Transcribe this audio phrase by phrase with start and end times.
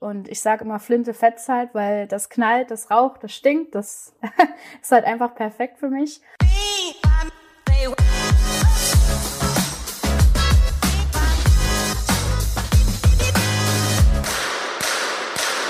[0.00, 4.14] Und ich sage immer Flinte fetzt halt, weil das knallt, das raucht, das stinkt, das
[4.82, 6.20] ist halt einfach perfekt für mich.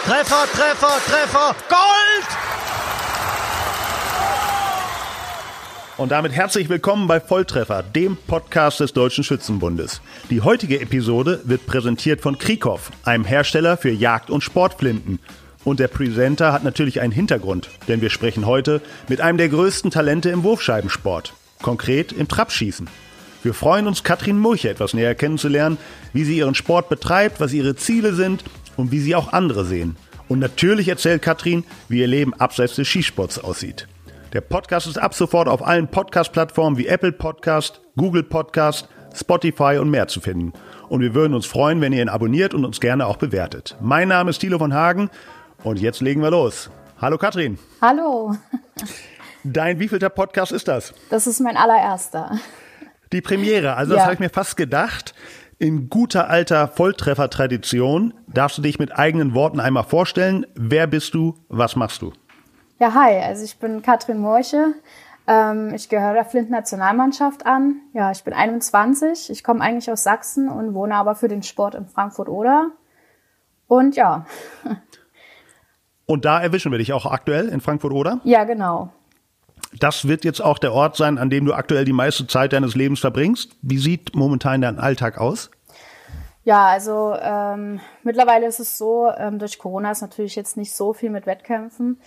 [0.04, 2.47] Treffer, Treffer, Treffer, Gold!
[5.98, 10.00] Und damit herzlich willkommen bei Volltreffer, dem Podcast des Deutschen Schützenbundes.
[10.30, 15.18] Die heutige Episode wird präsentiert von Kriekow, einem Hersteller für Jagd- und Sportflinten.
[15.64, 19.90] Und der Presenter hat natürlich einen Hintergrund, denn wir sprechen heute mit einem der größten
[19.90, 21.32] Talente im Wurfscheibensport,
[21.62, 22.88] konkret im Trapschießen.
[23.42, 25.78] Wir freuen uns, Katrin Murche etwas näher kennenzulernen,
[26.12, 28.44] wie sie ihren Sport betreibt, was ihre Ziele sind
[28.76, 29.96] und wie sie auch andere sehen.
[30.28, 33.88] Und natürlich erzählt Katrin, wie ihr Leben abseits des Skisports aussieht.
[34.32, 39.90] Der Podcast ist ab sofort auf allen Podcast-Plattformen wie Apple Podcast, Google Podcast, Spotify und
[39.90, 40.52] mehr zu finden.
[40.88, 43.76] Und wir würden uns freuen, wenn ihr ihn abonniert und uns gerne auch bewertet.
[43.80, 45.08] Mein Name ist Thilo von Hagen
[45.64, 46.70] und jetzt legen wir los.
[47.00, 47.58] Hallo Katrin.
[47.80, 48.34] Hallo.
[49.44, 50.92] Dein wievielter Podcast ist das?
[51.10, 52.38] Das ist mein allererster.
[53.12, 54.04] Die Premiere, also das Ja.
[54.04, 55.14] habe ich mir fast gedacht.
[55.58, 60.46] In guter alter Volltreffer-Tradition darfst du dich mit eigenen Worten einmal vorstellen.
[60.54, 61.34] Wer bist du?
[61.48, 62.12] Was machst du?
[62.78, 64.74] Ja, hi, also ich bin Katrin Morche.
[65.26, 67.80] Ähm, ich gehöre der Flint-Nationalmannschaft an.
[67.92, 69.30] Ja, ich bin 21.
[69.30, 72.70] Ich komme eigentlich aus Sachsen und wohne aber für den Sport in Frankfurt-Oder.
[73.66, 74.24] Und ja,
[76.08, 78.20] Und da erwischen wir dich auch aktuell in Frankfurt oder?
[78.24, 78.88] ja, genau.
[79.78, 82.74] Das wird jetzt auch der Ort sein, an dem du aktuell die meiste Zeit deines
[82.74, 83.54] Lebens verbringst.
[83.60, 85.50] Wie sieht momentan dein Alltag aus?
[86.44, 90.94] Ja, also ähm, mittlerweile ist es so, ähm, durch Corona ist natürlich jetzt nicht so
[90.94, 92.00] viel mit Wettkämpfen.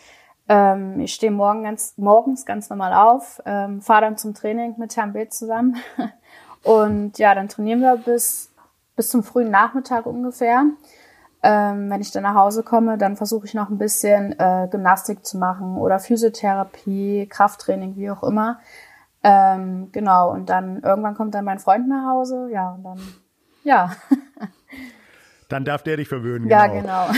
[0.52, 4.98] Ähm, ich stehe morgen ganz, morgens ganz normal auf, ähm, fahre dann zum Training mit
[4.98, 5.78] Herrn Bild zusammen.
[6.64, 8.52] Und ja, dann trainieren wir bis,
[8.98, 10.66] bis zum frühen Nachmittag ungefähr.
[11.42, 15.26] Ähm, wenn ich dann nach Hause komme, dann versuche ich noch ein bisschen äh, Gymnastik
[15.26, 18.60] zu machen oder Physiotherapie, Krafttraining, wie auch immer.
[19.24, 23.00] Ähm, genau, und dann irgendwann kommt dann mein Freund nach Hause, ja, und dann,
[23.64, 23.92] ja.
[25.52, 26.50] Dann darf der dich verwöhnen.
[26.50, 27.08] Ja, genau.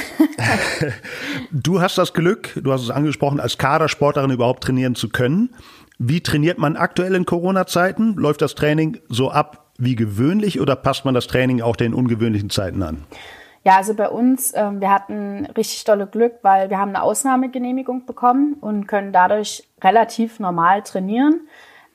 [1.51, 5.51] Du hast das Glück, du hast es angesprochen, als Kadersportlerin überhaupt trainieren zu können.
[5.99, 8.15] Wie trainiert man aktuell in Corona-Zeiten?
[8.15, 12.49] Läuft das Training so ab wie gewöhnlich oder passt man das Training auch den ungewöhnlichen
[12.49, 13.05] Zeiten an?
[13.63, 18.05] Ja, also bei uns, ähm, wir hatten richtig dolle Glück, weil wir haben eine Ausnahmegenehmigung
[18.05, 21.47] bekommen und können dadurch relativ normal trainieren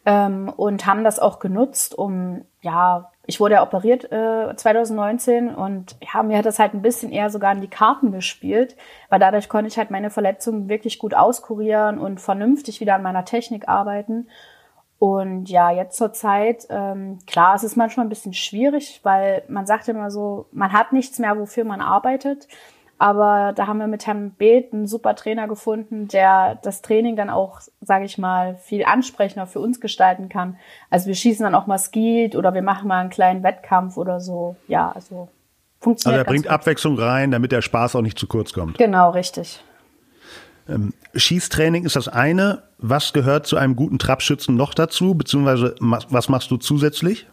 [0.06, 5.96] ähm, und haben das auch genutzt, um, ja, ich wurde ja operiert äh, 2019 und
[6.00, 8.74] ja, mir hat das halt ein bisschen eher sogar in die Karten gespielt,
[9.10, 13.26] weil dadurch konnte ich halt meine Verletzungen wirklich gut auskurieren und vernünftig wieder an meiner
[13.26, 14.28] Technik arbeiten.
[14.98, 19.66] Und ja, jetzt zur Zeit, ähm, klar, es ist manchmal ein bisschen schwierig, weil man
[19.66, 22.48] sagt immer so, man hat nichts mehr, wofür man arbeitet.
[22.98, 27.30] Aber da haben wir mit Herrn Beeth einen super Trainer gefunden, der das Training dann
[27.30, 30.56] auch, sage ich mal, viel ansprechender für uns gestalten kann.
[30.90, 34.20] Also wir schießen dann auch mal Skeet oder wir machen mal einen kleinen Wettkampf oder
[34.20, 34.56] so.
[34.66, 35.28] Ja, also Also
[35.80, 36.52] funktioniert er ganz bringt gut.
[36.52, 38.78] Abwechslung rein, damit der Spaß auch nicht zu kurz kommt.
[38.78, 39.62] Genau, richtig.
[41.14, 42.62] Schießtraining ist das eine.
[42.76, 45.14] Was gehört zu einem guten Trapschützen noch dazu?
[45.14, 47.26] Beziehungsweise was machst du zusätzlich?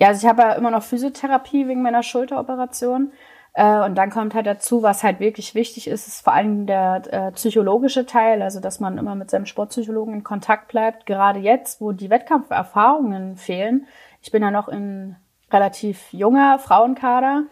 [0.00, 3.12] Ja, also ich habe ja immer noch Physiotherapie wegen meiner Schulteroperation.
[3.54, 7.02] Äh, und dann kommt halt dazu, was halt wirklich wichtig ist, ist vor allem der
[7.10, 11.06] äh, psychologische Teil, also dass man immer mit seinem Sportpsychologen in Kontakt bleibt.
[11.06, 13.86] Gerade jetzt, wo die Wettkampferfahrungen fehlen.
[14.20, 15.16] Ich bin ja noch in
[15.52, 17.44] relativ junger Frauenkader.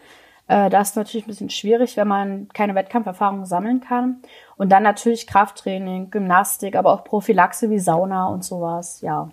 [0.47, 4.21] Äh, da ist natürlich ein bisschen schwierig, wenn man keine Wettkampferfahrung sammeln kann.
[4.57, 9.29] Und dann natürlich Krafttraining, Gymnastik, aber auch Prophylaxe wie Sauna und sowas, ja.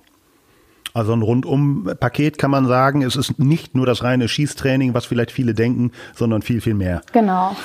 [0.93, 3.03] Also ein Rundum-Paket kann man sagen.
[3.03, 7.03] Es ist nicht nur das reine Schießtraining, was vielleicht viele denken, sondern viel, viel mehr.
[7.13, 7.57] Genau.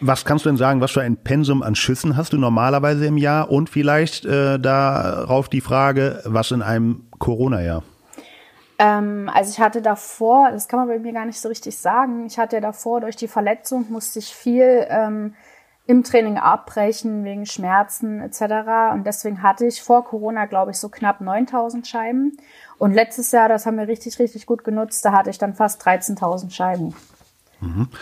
[0.00, 3.16] Was kannst du denn sagen, was für ein Pensum an Schüssen hast du normalerweise im
[3.16, 3.50] Jahr?
[3.50, 7.82] Und vielleicht äh, darauf die Frage, was in einem Corona-Jahr?
[8.80, 12.24] Ähm, also ich hatte davor, das kann man bei mir gar nicht so richtig sagen,
[12.26, 15.34] ich hatte davor durch die Verletzung musste ich viel ähm,
[15.90, 18.92] im Training abbrechen wegen Schmerzen etc.
[18.94, 22.36] Und deswegen hatte ich vor Corona, glaube ich, so knapp 9000 Scheiben.
[22.78, 25.84] Und letztes Jahr, das haben wir richtig, richtig gut genutzt, da hatte ich dann fast
[25.86, 26.94] 13.000 Scheiben.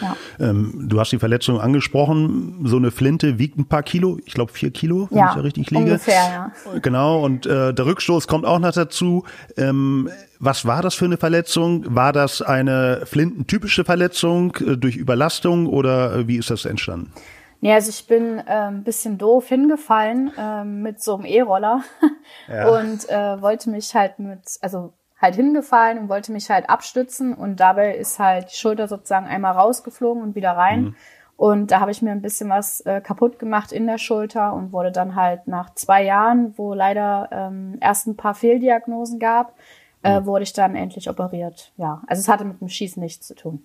[0.00, 0.16] Ja.
[0.38, 2.60] Ähm, du hast die Verletzung angesprochen.
[2.64, 4.18] So eine Flinte wiegt ein paar Kilo.
[4.24, 5.82] Ich glaube vier Kilo, wenn Ja, ich da richtig liege.
[5.82, 6.52] ungefähr, ja.
[6.80, 7.24] Genau.
[7.24, 9.24] Und äh, der Rückstoß kommt auch noch dazu.
[9.56, 11.84] Ähm, was war das für eine Verletzung?
[11.92, 17.10] War das eine flintentypische Verletzung äh, durch Überlastung oder äh, wie ist das entstanden?
[17.60, 21.82] Nee, also ich bin ein bisschen doof hingefallen ähm, mit so einem E-Roller
[22.48, 22.68] Ja.
[22.68, 27.58] und äh, wollte mich halt mit, also halt hingefallen und wollte mich halt abstützen und
[27.58, 30.94] dabei ist halt die Schulter sozusagen einmal rausgeflogen und wieder rein.
[31.36, 34.72] Und da habe ich mir ein bisschen was äh, kaputt gemacht in der Schulter und
[34.72, 39.54] wurde dann halt nach zwei Jahren, wo leider ähm, erst ein paar Fehldiagnosen gab,
[40.02, 41.72] äh, wurde ich dann endlich operiert.
[41.76, 43.64] Ja, also es hatte mit dem Schießen nichts zu tun.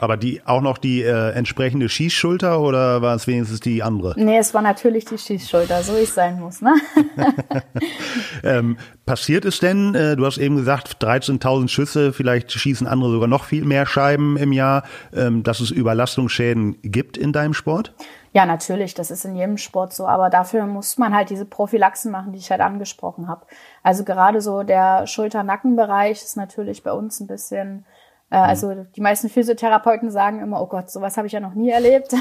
[0.00, 4.14] Aber die auch noch die äh, entsprechende Schießschulter oder war es wenigstens die andere?
[4.16, 6.62] Nee, es war natürlich die Schießschulter, so es sein muss.
[6.62, 6.74] Ne?
[8.42, 13.28] ähm, passiert es denn, äh, du hast eben gesagt, 13.000 Schüsse, vielleicht schießen andere sogar
[13.28, 17.92] noch viel mehr Scheiben im Jahr, ähm, dass es Überlastungsschäden gibt in deinem Sport?
[18.32, 22.12] Ja, natürlich, das ist in jedem Sport so, aber dafür muss man halt diese Prophylaxen
[22.12, 23.44] machen, die ich halt angesprochen habe.
[23.82, 27.84] Also gerade so der Schulter-Nackenbereich ist natürlich bei uns ein bisschen.
[28.38, 32.14] Also die meisten Physiotherapeuten sagen immer, oh Gott, sowas habe ich ja noch nie erlebt.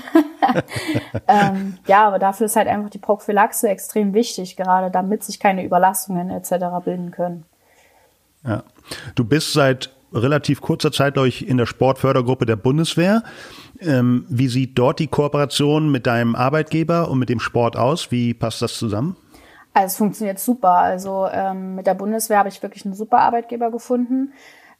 [1.27, 5.63] ähm, ja, aber dafür ist halt einfach die Prophylaxe extrem wichtig, gerade damit sich keine
[5.63, 6.83] Überlastungen etc.
[6.83, 7.45] bilden können.
[8.43, 8.63] Ja.
[9.13, 13.23] Du bist seit relativ kurzer Zeit, glaube ich, in der Sportfördergruppe der Bundeswehr.
[13.79, 18.11] Ähm, wie sieht dort die Kooperation mit deinem Arbeitgeber und mit dem Sport aus?
[18.11, 19.15] Wie passt das zusammen?
[19.73, 20.71] Also es funktioniert super.
[20.71, 24.33] Also ähm, mit der Bundeswehr habe ich wirklich einen super Arbeitgeber gefunden.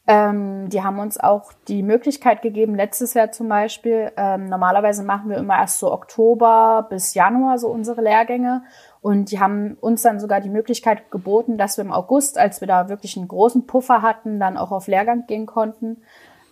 [0.06, 5.28] Ähm, die haben uns auch die Möglichkeit gegeben, letztes Jahr zum Beispiel, ähm, normalerweise machen
[5.30, 8.62] wir immer erst so Oktober bis Januar so unsere Lehrgänge.
[9.02, 12.68] Und die haben uns dann sogar die Möglichkeit geboten, dass wir im August, als wir
[12.68, 16.02] da wirklich einen großen Puffer hatten, dann auch auf Lehrgang gehen konnten.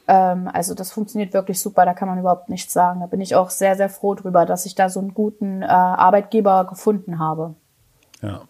[0.06, 3.00] Ähm, also das funktioniert wirklich super, da kann man überhaupt nichts sagen.
[3.00, 5.66] Da bin ich auch sehr, sehr froh drüber, dass ich da so einen guten äh,
[5.66, 7.54] Arbeitgeber gefunden habe.
[8.22, 8.42] Ja.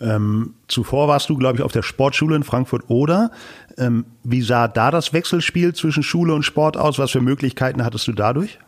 [0.00, 3.30] Ähm, zuvor warst du, glaube ich, auf der Sportschule in Frankfurt oder.
[3.78, 6.98] Ähm, wie sah da das Wechselspiel zwischen Schule und Sport aus?
[6.98, 8.58] Was für Möglichkeiten hattest du dadurch?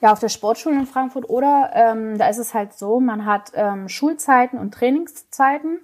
[0.00, 3.52] Ja, auf der Sportschule in Frankfurt oder ähm, da ist es halt so, man hat
[3.54, 5.80] ähm, Schulzeiten und Trainingszeiten.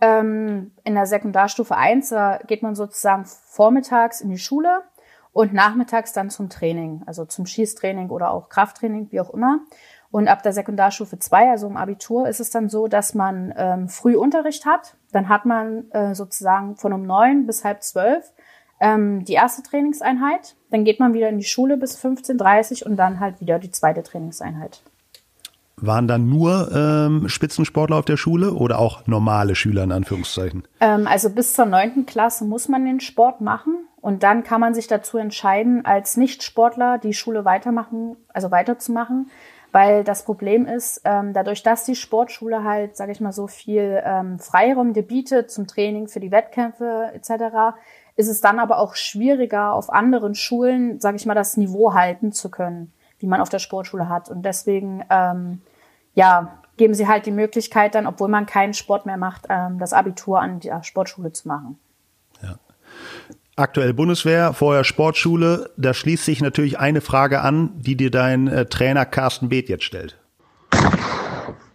[0.00, 4.82] Ähm, in der Sekundarstufe 1 da geht man sozusagen vormittags in die Schule
[5.32, 9.60] und nachmittags dann zum Training, also zum Schießtraining oder auch Krafttraining, wie auch immer.
[10.14, 13.88] Und ab der Sekundarstufe 2, also im Abitur, ist es dann so, dass man ähm,
[13.88, 14.94] früh Unterricht hat.
[15.10, 18.32] Dann hat man äh, sozusagen von um neun bis halb zwölf
[18.78, 20.54] ähm, die erste Trainingseinheit.
[20.70, 24.04] Dann geht man wieder in die Schule bis 15.30 und dann halt wieder die zweite
[24.04, 24.82] Trainingseinheit.
[25.78, 30.62] Waren dann nur ähm, Spitzensportler auf der Schule oder auch normale Schüler in Anführungszeichen?
[30.78, 34.74] Ähm, also bis zur neunten Klasse muss man den Sport machen und dann kann man
[34.74, 39.28] sich dazu entscheiden, als Nichtsportler die Schule weitermachen, also weiterzumachen.
[39.74, 44.00] Weil das Problem ist, ähm, dadurch, dass die Sportschule halt, sage ich mal, so viel
[44.04, 47.76] ähm, Freiraum dir bietet zum Training für die Wettkämpfe etc.,
[48.14, 52.30] ist es dann aber auch schwieriger, auf anderen Schulen, sage ich mal, das Niveau halten
[52.30, 54.28] zu können, wie man auf der Sportschule hat.
[54.28, 55.60] Und deswegen, ähm,
[56.14, 59.92] ja, geben sie halt die Möglichkeit dann, obwohl man keinen Sport mehr macht, ähm, das
[59.92, 61.80] Abitur an der Sportschule zu machen.
[62.40, 62.60] Ja.
[63.56, 65.70] Aktuell Bundeswehr, vorher Sportschule.
[65.76, 69.84] Da schließt sich natürlich eine Frage an, die dir dein äh, Trainer Carsten Beeth jetzt
[69.84, 70.18] stellt.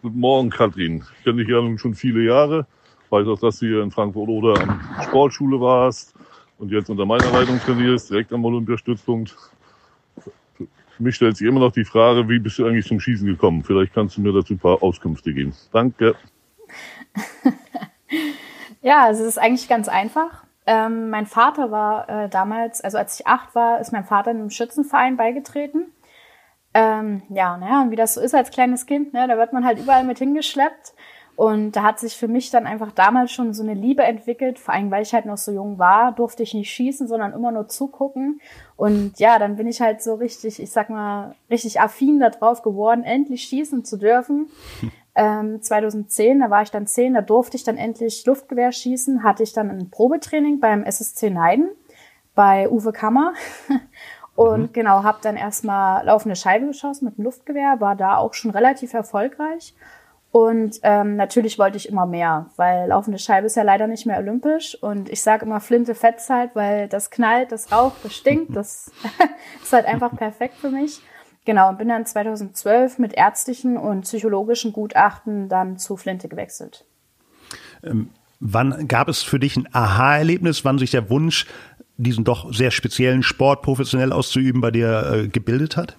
[0.02, 1.06] Guten Morgen, Katrin.
[1.18, 2.68] Ich kenne dich ja nun schon viele Jahre.
[3.10, 6.14] Weiß auch, dass du hier in Frankfurt oder an Sportschule warst
[6.58, 9.34] und jetzt unter meiner Leitung trainierst, direkt am Olympiastützpunkt.
[10.58, 10.68] Für
[10.98, 13.64] mich stellt sich immer noch die Frage, wie bist du eigentlich zum Schießen gekommen?
[13.64, 15.54] Vielleicht kannst du mir dazu ein paar Auskünfte geben.
[15.72, 16.16] Danke.
[18.82, 20.44] ja, es ist eigentlich ganz einfach.
[20.72, 24.38] Ähm, mein Vater war äh, damals, also als ich acht war, ist mein Vater in
[24.38, 25.92] einem Schützenverein beigetreten.
[26.76, 29.66] Ähm, ja, naja, und wie das so ist als kleines Kind, ne, da wird man
[29.66, 30.94] halt überall mit hingeschleppt.
[31.36, 34.76] Und da hat sich für mich dann einfach damals schon so eine Liebe entwickelt, vor
[34.76, 37.68] allem weil ich halt noch so jung war, durfte ich nicht schießen, sondern immer nur
[37.68, 38.40] zugucken.
[38.76, 43.04] Und ja, dann bin ich halt so richtig, ich sag mal, richtig affin darauf geworden,
[43.04, 44.52] endlich schießen zu dürfen.
[45.20, 49.44] ähm, 2010, da war ich dann 10, da durfte ich dann endlich Luftgewehr schießen, hatte
[49.44, 51.72] ich dann ein Probetraining beim SSC Neiden
[52.36, 53.34] bei Uwe Kammer.
[54.36, 54.74] Und mhm.
[54.74, 58.94] genau, habe dann erstmal laufende Scheibe geschossen mit dem Luftgewehr, war da auch schon relativ
[58.94, 59.76] erfolgreich.
[60.32, 64.20] Und ähm, natürlich wollte ich immer mehr, weil laufende Scheibe ist ja leider nicht mehr
[64.20, 64.82] olympisch.
[64.82, 68.56] Und ich sage immer Flinte Fettzeit, weil das knallt, das raucht, das stinkt.
[68.56, 68.92] Das
[69.64, 71.02] ist halt einfach perfekt für mich.
[71.50, 76.86] Genau, und bin dann 2012 mit ärztlichen und psychologischen Gutachten dann zu Flinte gewechselt.
[77.84, 81.48] Ähm, wann gab es für dich ein Aha-Erlebnis, wann sich der Wunsch,
[81.98, 85.98] diesen doch sehr speziellen Sport professionell auszuüben, bei dir äh, gebildet hat?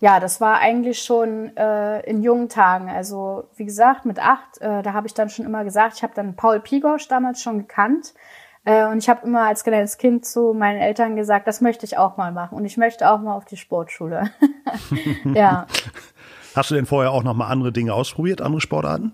[0.00, 2.88] Ja, das war eigentlich schon äh, in jungen Tagen.
[2.88, 6.14] Also wie gesagt, mit acht, äh, da habe ich dann schon immer gesagt, ich habe
[6.16, 8.14] dann Paul Pigosch damals schon gekannt.
[8.64, 11.98] Äh, und ich habe immer als kleines Kind zu meinen Eltern gesagt, das möchte ich
[11.98, 12.56] auch mal machen.
[12.56, 14.30] Und ich möchte auch mal auf die Sportschule.
[15.34, 15.66] ja.
[16.54, 19.12] Hast du denn vorher auch noch mal andere Dinge ausprobiert, andere Sportarten?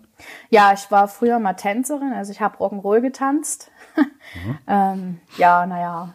[0.51, 3.71] Ja, ich war früher mal Tänzerin, also ich habe Rock'n'Roll getanzt.
[3.97, 4.59] Mhm.
[4.69, 6.13] Ähm, ja, naja.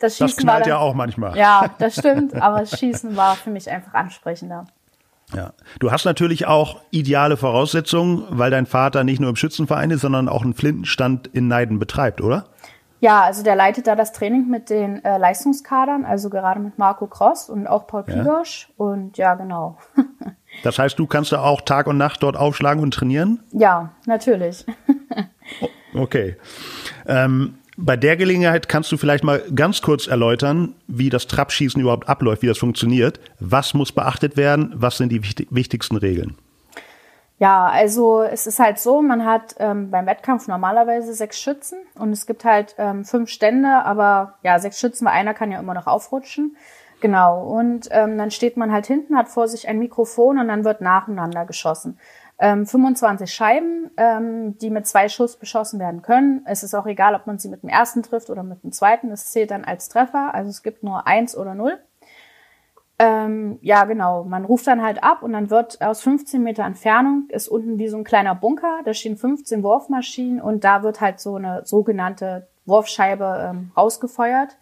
[0.00, 1.36] Das Schießen das knallt dann, ja auch manchmal.
[1.38, 4.66] Ja, das stimmt, aber Schießen war für mich einfach ansprechender.
[5.34, 5.52] Ja.
[5.78, 10.28] Du hast natürlich auch ideale Voraussetzungen, weil dein Vater nicht nur im Schützenverein ist, sondern
[10.28, 12.46] auch einen Flintenstand in Neiden betreibt, oder?
[13.00, 17.06] Ja, also der leitet da das Training mit den äh, Leistungskadern, also gerade mit Marco
[17.06, 18.68] Cross und auch Paul Pigosch.
[18.70, 18.84] Ja.
[18.84, 19.78] Und ja, genau.
[20.64, 23.40] das heißt, du kannst da auch Tag und Nacht dort aufschlagen und trainieren?
[23.52, 24.66] Ja, natürlich.
[25.94, 26.36] okay.
[27.06, 32.08] Ähm, bei der Gelegenheit kannst du vielleicht mal ganz kurz erläutern, wie das Trapschießen überhaupt
[32.08, 33.20] abläuft, wie das funktioniert.
[33.38, 34.72] Was muss beachtet werden?
[34.74, 36.36] Was sind die wichtigsten Regeln?
[37.38, 42.10] Ja, also es ist halt so, man hat ähm, beim Wettkampf normalerweise sechs Schützen und
[42.10, 45.74] es gibt halt ähm, fünf Stände, aber ja, sechs Schützen, weil einer kann ja immer
[45.74, 46.56] noch aufrutschen.
[47.00, 50.64] Genau, und ähm, dann steht man halt hinten, hat vor sich ein Mikrofon und dann
[50.64, 51.96] wird nacheinander geschossen.
[52.40, 56.42] Ähm, 25 Scheiben, ähm, die mit zwei Schuss beschossen werden können.
[56.46, 59.10] Es ist auch egal, ob man sie mit dem ersten trifft oder mit dem zweiten.
[59.10, 61.78] Es zählt dann als Treffer, also es gibt nur eins oder null.
[63.00, 64.24] Ähm, ja, genau.
[64.24, 67.88] Man ruft dann halt ab und dann wird aus 15 Meter Entfernung ist unten wie
[67.88, 68.80] so ein kleiner Bunker.
[68.84, 74.56] Da stehen 15 Wurfmaschinen und da wird halt so eine sogenannte Wurfscheibe ähm, rausgefeuert.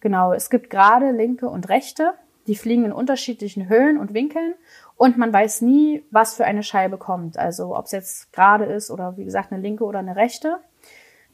[0.00, 0.32] Genau.
[0.32, 2.12] Es gibt gerade, linke und rechte.
[2.46, 4.54] Die fliegen in unterschiedlichen Höhen und Winkeln
[4.98, 7.38] und man weiß nie, was für eine Scheibe kommt.
[7.38, 10.58] Also ob es jetzt gerade ist oder wie gesagt eine linke oder eine rechte.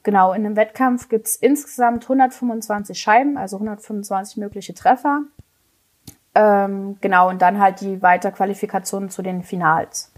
[0.03, 5.23] Genau, in einem Wettkampf gibt's insgesamt 125 Scheiben, also 125 mögliche Treffer.
[6.35, 10.13] Ähm, genau, und dann halt die Weiterqualifikation zu den Finals.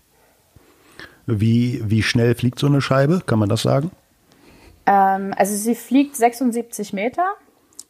[1.26, 3.22] Wie, wie schnell fliegt so eine Scheibe?
[3.24, 3.92] Kann man das sagen?
[4.86, 7.26] Ähm, also sie fliegt 76 Meter,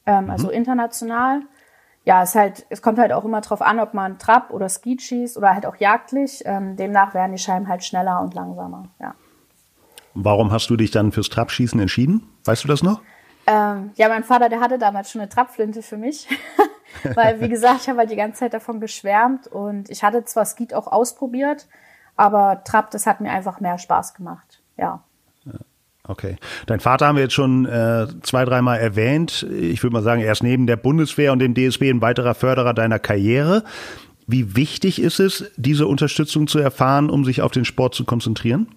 [0.04, 0.30] ähm, mhm.
[0.30, 1.42] also international.
[2.06, 5.02] Ja, es halt, es kommt halt auch immer drauf an, ob man Trab oder Skeet
[5.02, 6.42] schießt oder halt auch jagdlich.
[6.46, 9.14] Ähm, demnach werden die Scheiben halt schneller und langsamer, ja.
[10.14, 12.26] Warum hast du dich dann fürs Trabschießen entschieden?
[12.44, 13.02] Weißt du das noch?
[13.46, 16.28] Ähm, ja, mein Vater, der hatte damals schon eine Trabflinte für mich.
[17.14, 20.44] Weil, wie gesagt, ich habe halt die ganze Zeit davon geschwärmt und ich hatte zwar
[20.44, 21.66] Skeet auch ausprobiert,
[22.16, 24.62] aber Trab, das hat mir einfach mehr Spaß gemacht.
[24.76, 25.02] Ja.
[26.08, 26.36] Okay.
[26.66, 29.42] Dein Vater haben wir jetzt schon äh, zwei, dreimal erwähnt.
[29.50, 32.74] Ich würde mal sagen, er ist neben der Bundeswehr und dem DSB ein weiterer Förderer
[32.74, 33.64] deiner Karriere.
[34.26, 38.68] Wie wichtig ist es, diese Unterstützung zu erfahren, um sich auf den Sport zu konzentrieren?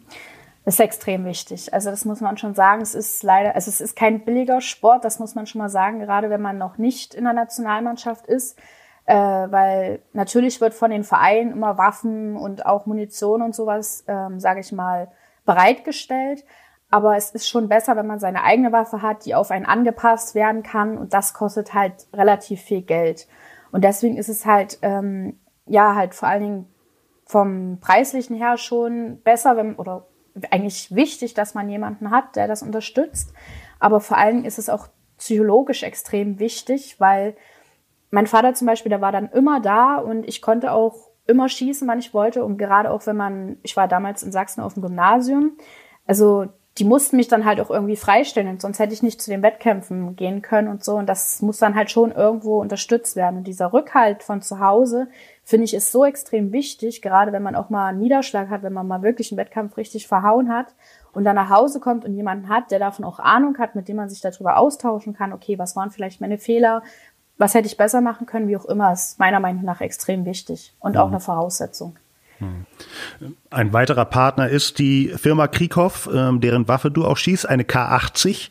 [0.66, 1.74] Das ist extrem wichtig.
[1.74, 2.82] Also das muss man schon sagen.
[2.82, 6.00] Es ist leider, also es ist kein billiger Sport, das muss man schon mal sagen,
[6.00, 8.60] gerade wenn man noch nicht in der Nationalmannschaft ist.
[9.06, 14.40] Äh, weil natürlich wird von den Vereinen immer Waffen und auch Munition und sowas, ähm,
[14.40, 15.12] sage ich mal,
[15.46, 16.46] bereitgestellt.
[16.92, 20.34] Aber es ist schon besser, wenn man seine eigene Waffe hat, die auf einen angepasst
[20.34, 20.98] werden kann.
[20.98, 23.28] Und das kostet halt relativ viel Geld.
[23.72, 26.74] Und deswegen ist es halt, ähm, ja, halt vor allen Dingen
[27.26, 30.08] vom preislichen her schon besser, wenn, oder
[30.50, 33.34] eigentlich wichtig, dass man jemanden hat, der das unterstützt.
[33.80, 37.36] Aber vor allem ist es auch psychologisch extrem wichtig, weil
[38.10, 41.88] mein Vater zum Beispiel, der war dann immer da und ich konnte auch immer schießen,
[41.88, 42.44] wann ich wollte.
[42.44, 45.58] Und gerade auch wenn man, ich war damals in Sachsen auf dem Gymnasium,
[46.08, 46.48] also
[46.78, 49.42] die mussten mich dann halt auch irgendwie freistellen und sonst hätte ich nicht zu den
[49.42, 50.96] Wettkämpfen gehen können und so.
[50.96, 53.38] Und das muss dann halt schon irgendwo unterstützt werden.
[53.38, 55.08] Und dieser Rückhalt von zu Hause,
[55.44, 58.72] finde ich, ist so extrem wichtig, gerade wenn man auch mal einen Niederschlag hat, wenn
[58.72, 60.68] man mal wirklich einen Wettkampf richtig verhauen hat
[61.12, 63.98] und dann nach Hause kommt und jemanden hat, der davon auch Ahnung hat, mit dem
[63.98, 66.84] man sich darüber austauschen kann, okay, was waren vielleicht meine Fehler,
[67.38, 70.74] was hätte ich besser machen können, wie auch immer, ist meiner Meinung nach extrem wichtig
[70.80, 71.16] und auch mhm.
[71.16, 71.98] eine Voraussetzung.
[73.50, 78.50] Ein weiterer Partner ist die Firma Krieghoff, ähm, deren Waffe du auch schießt, eine K80.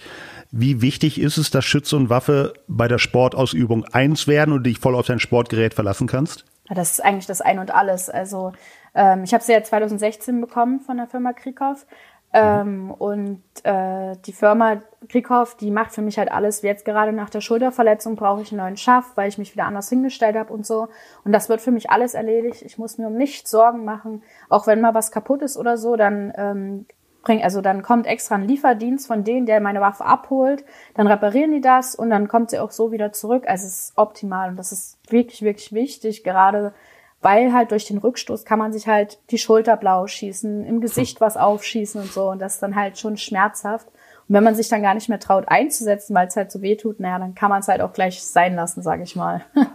[0.51, 4.79] Wie wichtig ist es, dass Schütze und Waffe bei der Sportausübung eins werden und dich
[4.79, 6.45] voll auf dein Sportgerät verlassen kannst?
[6.69, 8.09] Ja, das ist eigentlich das Ein und Alles.
[8.09, 8.53] Also
[8.95, 11.87] ähm, ich habe sie ja 2016 bekommen von der Firma Krieghoff.
[12.33, 16.61] Ähm, und äh, die Firma Krieghoff, die macht für mich halt alles.
[16.63, 19.89] Jetzt gerade nach der Schulterverletzung brauche ich einen neuen Schaft, weil ich mich wieder anders
[19.89, 20.89] hingestellt habe und so.
[21.25, 22.63] Und das wird für mich alles erledigt.
[22.63, 24.23] Ich muss mir um nichts Sorgen machen.
[24.51, 26.87] Auch wenn mal was kaputt ist oder so, dann ähm,
[27.23, 30.65] bring, also dann kommt extra ein Lieferdienst von denen, der meine Waffe abholt.
[30.95, 33.45] Dann reparieren die das und dann kommt sie auch so wieder zurück.
[33.47, 36.75] Also es ist optimal und das ist wirklich, wirklich wichtig, gerade
[37.21, 41.21] weil halt durch den Rückstoß kann man sich halt die Schulter blau schießen, im Gesicht
[41.21, 43.89] was aufschießen und so und das ist dann halt schon schmerzhaft.
[44.29, 46.77] Und wenn man sich dann gar nicht mehr traut einzusetzen, weil es halt so weh
[46.77, 49.45] tut, naja, dann kann man es halt auch gleich sein lassen, sage ich mal.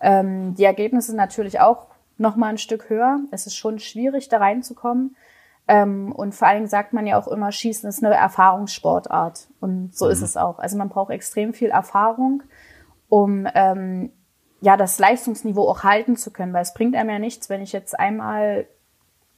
[0.00, 1.86] Ähm, die Ergebnisse natürlich auch
[2.18, 3.20] noch mal ein Stück höher.
[3.30, 5.16] Es ist schon schwierig, da reinzukommen.
[5.68, 9.48] Ähm, und vor allen Dingen sagt man ja auch immer, Schießen ist eine Erfahrungssportart.
[9.60, 10.12] Und so mhm.
[10.12, 10.58] ist es auch.
[10.58, 12.42] Also man braucht extrem viel Erfahrung,
[13.10, 14.10] um ähm,
[14.62, 16.54] ja das Leistungsniveau auch halten zu können.
[16.54, 18.66] Weil es bringt einem ja nichts, wenn ich jetzt einmal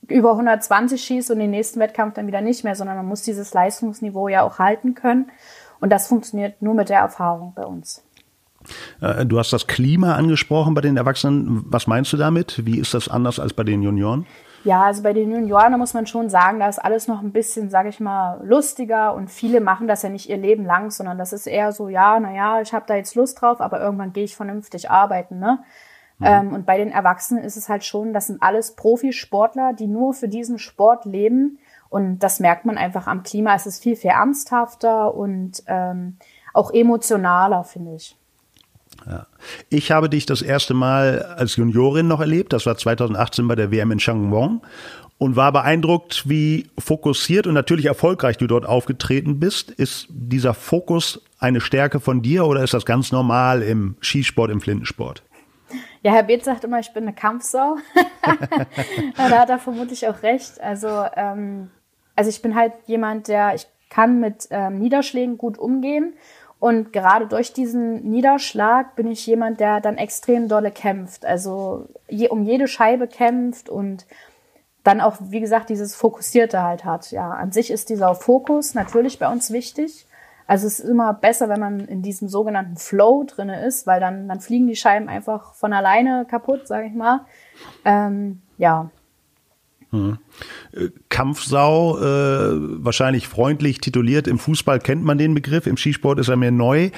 [0.09, 3.53] über 120 schieße und den nächsten Wettkampf dann wieder nicht mehr, sondern man muss dieses
[3.53, 5.31] Leistungsniveau ja auch halten können.
[5.81, 8.05] Und das funktioniert nur mit der Erfahrung bei uns.
[9.01, 11.65] Äh, du hast das Klima angesprochen bei den Erwachsenen.
[11.67, 12.65] Was meinst du damit?
[12.65, 14.27] Wie ist das anders als bei den Junioren?
[14.63, 17.33] Ja, also bei den Junioren, da muss man schon sagen, da ist alles noch ein
[17.33, 21.17] bisschen, sage ich mal, lustiger und viele machen das ja nicht ihr Leben lang, sondern
[21.17, 24.25] das ist eher so, ja, naja, ich habe da jetzt Lust drauf, aber irgendwann gehe
[24.25, 25.61] ich vernünftig arbeiten, ne?
[26.19, 26.27] Mhm.
[26.27, 30.13] Ähm, und bei den Erwachsenen ist es halt schon, das sind alles Profisportler, die nur
[30.13, 33.55] für diesen Sport leben und das merkt man einfach am Klima.
[33.55, 36.19] Es ist viel, viel ernsthafter und ähm,
[36.53, 38.20] auch emotionaler, finde ich.
[39.07, 39.27] Ja.
[39.69, 42.53] Ich habe dich das erste Mal als Juniorin noch erlebt.
[42.53, 44.61] Das war 2018 bei der WM in Changwon
[45.19, 49.71] und war beeindruckt, wie fokussiert und natürlich erfolgreich du dort aufgetreten bist.
[49.71, 54.61] Ist dieser Fokus eine Stärke von dir oder ist das ganz normal im Skisport, im
[54.61, 55.23] Flintensport?
[56.03, 57.77] Ja, Herr Beeth sagt immer, ich bin eine Kampfsau.
[59.17, 60.61] da hat er vermutlich auch recht.
[60.61, 61.71] Also, ähm,
[62.17, 66.15] also ich bin halt jemand, der, ich kann mit ähm, Niederschlägen gut umgehen
[66.61, 71.25] und gerade durch diesen Niederschlag bin ich jemand, der dann extrem dolle kämpft.
[71.25, 74.07] Also je, um jede Scheibe kämpft und
[74.85, 77.11] dann auch, wie gesagt, dieses Fokussierte halt hat.
[77.13, 80.07] Ja, an sich ist dieser Fokus natürlich bei uns wichtig.
[80.47, 84.29] Also es ist immer besser, wenn man in diesem sogenannten Flow drinne ist, weil dann,
[84.29, 87.25] dann fliegen die Scheiben einfach von alleine kaputt, sage ich mal.
[87.87, 88.91] Ähm, ja,
[89.91, 90.19] hm.
[91.09, 94.29] Kampfsau, äh, wahrscheinlich freundlich tituliert.
[94.29, 96.91] Im Fußball kennt man den Begriff, im Skisport ist er mir neu.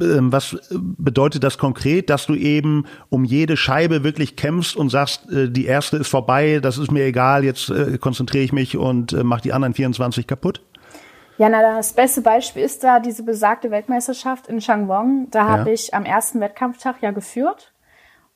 [0.00, 5.30] Ähm, was bedeutet das konkret, dass du eben um jede Scheibe wirklich kämpfst und sagst,
[5.32, 9.12] äh, die erste ist vorbei, das ist mir egal, jetzt äh, konzentriere ich mich und
[9.12, 10.62] äh, mach die anderen 24 kaputt?
[11.38, 15.28] Ja, na, das beste Beispiel ist da diese besagte Weltmeisterschaft in Changwon.
[15.30, 15.48] Da ja.
[15.48, 17.72] habe ich am ersten Wettkampftag ja geführt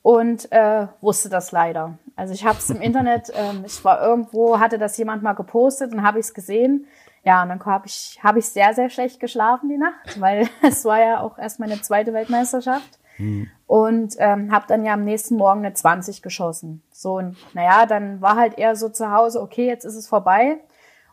[0.01, 1.97] und äh, wusste das leider.
[2.15, 5.93] Also ich habe es im Internet, ähm, ich war irgendwo, hatte das jemand mal gepostet
[5.93, 6.87] und habe ich es gesehen.
[7.25, 10.83] Ja, und dann habe ich, hab ich sehr, sehr schlecht geschlafen die Nacht, weil es
[10.85, 12.99] war ja auch erst meine zweite Weltmeisterschaft.
[13.17, 13.49] Mhm.
[13.67, 16.83] Und ähm, habe dann ja am nächsten Morgen eine 20 geschossen.
[16.91, 20.59] So, und naja, dann war halt eher so zu Hause, okay, jetzt ist es vorbei.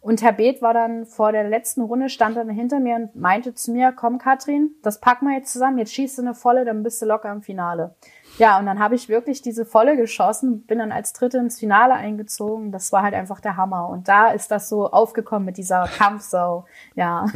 [0.02, 3.54] Und Herr Beeth war dann vor der letzten Runde, stand dann hinter mir und meinte
[3.54, 6.82] zu mir, komm Katrin, das packen wir jetzt zusammen, jetzt schießt du eine volle, dann
[6.82, 7.94] bist du locker im Finale.
[8.40, 11.92] Ja, und dann habe ich wirklich diese volle geschossen, bin dann als Dritte ins Finale
[11.92, 12.72] eingezogen.
[12.72, 13.90] Das war halt einfach der Hammer.
[13.90, 16.64] Und da ist das so aufgekommen mit dieser Kampfsau.
[16.94, 17.26] Ja.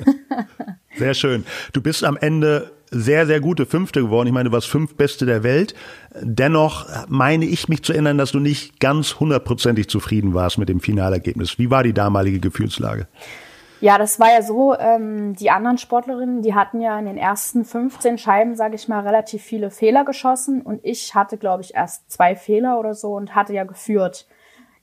[0.97, 1.45] Sehr schön.
[1.75, 4.29] Du bist am Ende sehr, sehr gute Fünfte geworden.
[4.29, 5.75] Ich meine, du warst fünf Beste der Welt.
[6.23, 10.81] Dennoch meine ich mich zu erinnern, dass du nicht ganz hundertprozentig zufrieden warst mit dem
[10.81, 11.59] Finalergebnis.
[11.59, 13.09] Wie war die damalige Gefühlslage?
[13.81, 17.65] Ja, das war ja so, ähm, die anderen Sportlerinnen, die hatten ja in den ersten
[17.65, 22.11] 15 Scheiben, sage ich mal, relativ viele Fehler geschossen und ich hatte, glaube ich, erst
[22.11, 24.27] zwei Fehler oder so und hatte ja geführt.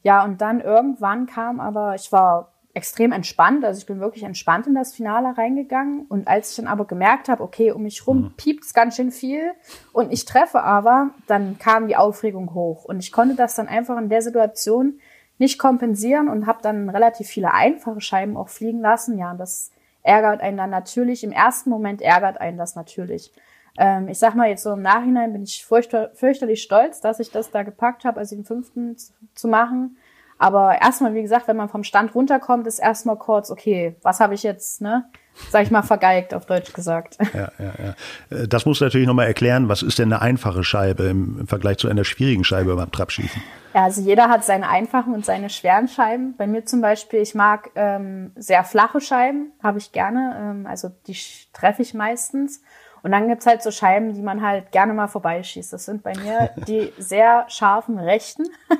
[0.04, 4.68] Ja, und dann irgendwann kam aber, ich war extrem entspannt, also ich bin wirklich entspannt
[4.68, 8.22] in das Finale reingegangen und als ich dann aber gemerkt habe, okay, um mich rum
[8.22, 8.34] mhm.
[8.38, 9.52] piept's ganz schön viel
[9.92, 13.98] und ich treffe aber, dann kam die Aufregung hoch und ich konnte das dann einfach
[13.98, 15.00] in der Situation
[15.42, 19.18] nicht kompensieren und habe dann relativ viele einfache Scheiben auch fliegen lassen.
[19.18, 19.72] Ja, das
[20.04, 21.24] ärgert einen dann natürlich.
[21.24, 23.34] Im ersten Moment ärgert einen das natürlich.
[23.76, 27.32] Ähm, ich sag mal jetzt so im Nachhinein bin ich fürchter, fürchterlich stolz, dass ich
[27.32, 29.98] das da gepackt habe, also den fünften zu, zu machen.
[30.38, 34.36] Aber erstmal, wie gesagt, wenn man vom Stand runterkommt, ist erstmal kurz, okay, was habe
[34.36, 35.10] ich jetzt, ne?
[35.50, 37.18] Sag ich mal, vergeigt, auf Deutsch gesagt.
[37.34, 38.38] Ja, ja, ja.
[38.38, 41.78] Äh, das muss natürlich nochmal erklären, was ist denn eine einfache Scheibe im, im Vergleich
[41.78, 43.42] zu einer schwierigen Scheibe beim Trabschießen?
[43.74, 46.36] Ja, also jeder hat seine einfachen und seine schweren Scheiben.
[46.38, 50.36] Bei mir zum Beispiel, ich mag ähm, sehr flache Scheiben, habe ich gerne.
[50.40, 51.18] Ähm, also die
[51.54, 52.62] treffe ich meistens.
[53.04, 55.74] Und dann gibt's halt so Scheiben, die man halt gerne mal vorbeischießt.
[55.74, 58.46] Das sind bei mir die sehr scharfen Rechten.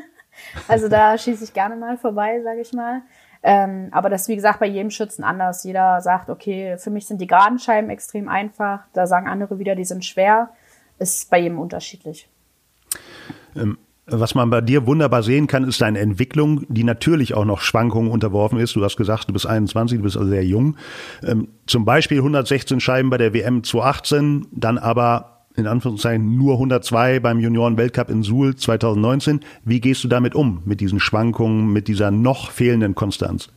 [0.68, 3.04] Also da schieße ich gerne mal vorbei, sage ich mal.
[3.44, 5.64] Ähm, aber das ist, wie gesagt, bei jedem Schützen anders.
[5.64, 8.82] Jeder sagt, okay, für mich sind die geraden Scheiben extrem einfach.
[8.94, 10.50] Da sagen andere wieder, die sind schwer.
[11.00, 12.30] Ist bei jedem unterschiedlich.
[13.56, 17.62] Ähm, was man bei dir wunderbar sehen kann, ist deine Entwicklung, die natürlich auch noch
[17.62, 18.76] Schwankungen unterworfen ist.
[18.76, 20.76] Du hast gesagt, du bist 21, du bist also sehr jung.
[21.24, 27.20] Ähm, zum Beispiel 116 Scheiben bei der WM 2018, dann aber in Anführungszeichen nur 102
[27.20, 29.42] beim Junioren-Weltcup in Suhl 2019.
[29.64, 33.50] Wie gehst du damit um, mit diesen Schwankungen, mit dieser noch fehlenden Konstanz?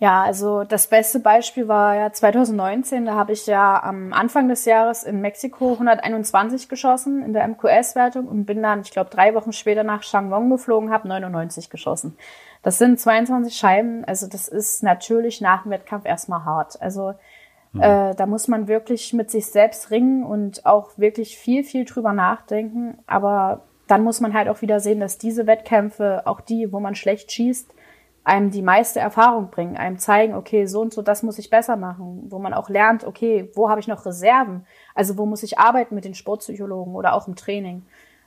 [0.00, 3.06] Ja, also das beste Beispiel war ja 2019.
[3.06, 8.26] Da habe ich ja am Anfang des Jahres in Mexiko 121 geschossen in der MQS-Wertung
[8.26, 12.16] und bin dann, ich glaube, drei Wochen später nach Shanghai geflogen, habe 99 geschossen.
[12.62, 14.04] Das sind 22 Scheiben.
[14.04, 16.80] Also das ist natürlich nach dem Wettkampf erstmal hart.
[16.82, 17.14] Also
[17.74, 17.80] Mhm.
[17.80, 22.12] Äh, da muss man wirklich mit sich selbst ringen und auch wirklich viel, viel drüber
[22.12, 22.98] nachdenken.
[23.06, 26.94] Aber dann muss man halt auch wieder sehen, dass diese Wettkämpfe, auch die, wo man
[26.94, 27.70] schlecht schießt,
[28.22, 31.76] einem die meiste Erfahrung bringen, einem zeigen, okay, so und so, das muss ich besser
[31.76, 34.66] machen, wo man auch lernt, okay, wo habe ich noch Reserven?
[34.94, 37.82] Also wo muss ich arbeiten mit den Sportpsychologen oder auch im Training?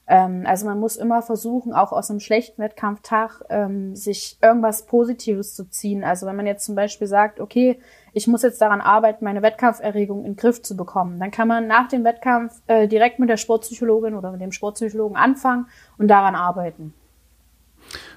[0.08, 5.56] Ähm, also man muss immer versuchen, auch aus einem schlechten Wettkampftag ähm, sich irgendwas Positives
[5.56, 6.04] zu ziehen.
[6.04, 7.78] Also wenn man jetzt zum Beispiel sagt, okay,
[8.14, 11.68] ich muss jetzt daran arbeiten, meine Wettkampferregung in den Griff zu bekommen, dann kann man
[11.68, 15.68] nach dem Wettkampf äh, direkt mit der Sportpsychologin oder mit dem Sportpsychologen anfangen
[15.98, 16.94] und daran arbeiten.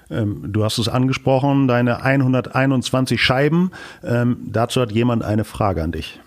[0.09, 3.71] Ähm, du hast es angesprochen, deine 121 Scheiben.
[4.03, 6.19] Ähm, dazu hat jemand eine Frage an dich.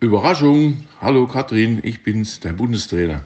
[0.00, 0.84] Überraschung.
[1.00, 3.22] Hallo Katrin, ich bin's, dein Bundestrainer.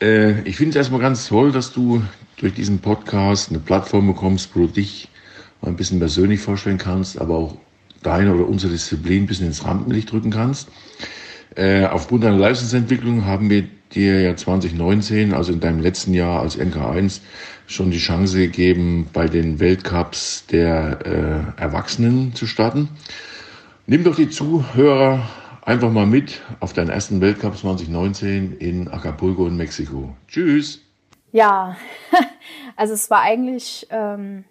[0.00, 2.02] Äh, ich finde es erstmal ganz toll, dass du
[2.36, 5.08] durch diesen Podcast eine Plattform bekommst, wo du dich
[5.60, 7.56] mal ein bisschen persönlich vorstellen kannst, aber auch
[8.02, 10.68] deine oder unsere Disziplin ein bisschen ins Rampenlicht drücken kannst.
[11.54, 16.58] Äh, aufgrund deiner Leistungsentwicklung haben wir dir ja 2019, also in deinem letzten Jahr als
[16.58, 17.20] NK1,
[17.66, 22.88] schon die Chance gegeben, bei den Weltcups der äh, Erwachsenen zu starten.
[23.86, 25.28] Nimm doch die Zuhörer
[25.70, 30.16] einfach mal mit auf deinen ersten Weltcup 2019 in Acapulco in Mexiko.
[30.26, 30.80] Tschüss.
[31.30, 31.76] Ja,
[32.76, 34.44] also es war eigentlich, ähm,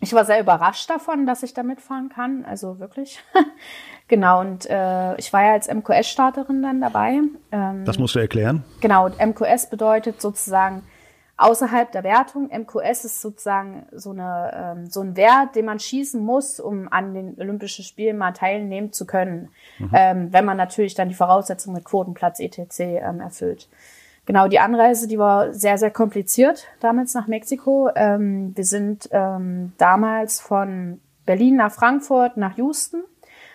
[0.00, 2.44] ich war sehr überrascht davon, dass ich da mitfahren kann.
[2.44, 3.20] Also wirklich.
[4.08, 7.20] genau, und äh, ich war ja als MQS-Starterin dann dabei.
[7.52, 8.64] Ähm, das musst du erklären.
[8.80, 10.82] Genau, MQS bedeutet sozusagen
[11.38, 12.50] außerhalb der Wertung.
[12.50, 17.14] MQS ist sozusagen so, eine, ähm, so ein Wert, den man schießen muss, um an
[17.14, 19.90] den Olympischen Spielen mal teilnehmen zu können, mhm.
[19.94, 22.80] ähm, wenn man natürlich dann die Voraussetzungen mit Quotenplatz etc.
[22.80, 23.68] Ähm, erfüllt.
[24.26, 27.88] Genau, die Anreise, die war sehr, sehr kompliziert damals nach Mexiko.
[27.94, 33.04] Ähm, wir sind ähm, damals von Berlin nach Frankfurt nach Houston,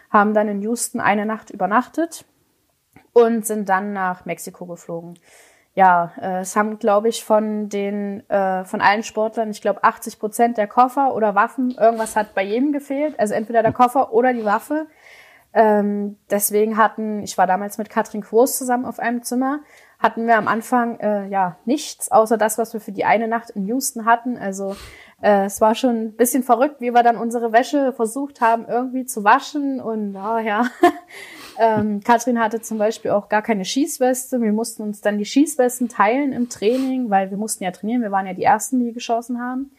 [0.10, 2.26] haben dann in Houston eine Nacht übernachtet
[3.12, 5.16] und sind dann nach Mexiko geflogen
[5.76, 10.20] ja, äh, es haben, glaube ich, von den äh, von allen Sportlern, ich glaube, 80
[10.20, 13.20] Prozent der Koffer oder Waffen, irgendwas hat bei jedem gefehlt.
[13.20, 14.88] Also entweder der Koffer oder die Waffe.
[15.56, 19.60] Ähm, deswegen hatten, ich war damals mit Katrin Quos zusammen auf einem Zimmer,
[20.00, 23.52] hatten wir am Anfang äh, ja nichts, außer das, was wir für die eine Nacht
[23.52, 24.38] in Houston hatten.
[24.38, 24.76] Also
[25.22, 29.06] äh, es war schon ein bisschen verrückt, wie wir dann unsere Wäsche versucht haben, irgendwie
[29.06, 29.80] zu waschen.
[29.80, 30.66] Und oh, ja,
[31.60, 34.42] ähm, Katrin hatte zum Beispiel auch gar keine Schießweste.
[34.42, 38.02] Wir mussten uns dann die Schießwesten teilen im Training, weil wir mussten ja trainieren.
[38.02, 39.72] Wir waren ja die Ersten, die geschossen haben.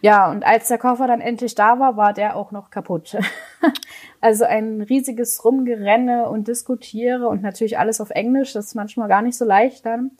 [0.00, 3.16] Ja, und als der Koffer dann endlich da war, war der auch noch kaputt.
[4.20, 8.52] also ein riesiges Rumgerenne und Diskutiere und natürlich alles auf Englisch.
[8.52, 10.10] Das ist manchmal gar nicht so leicht dann.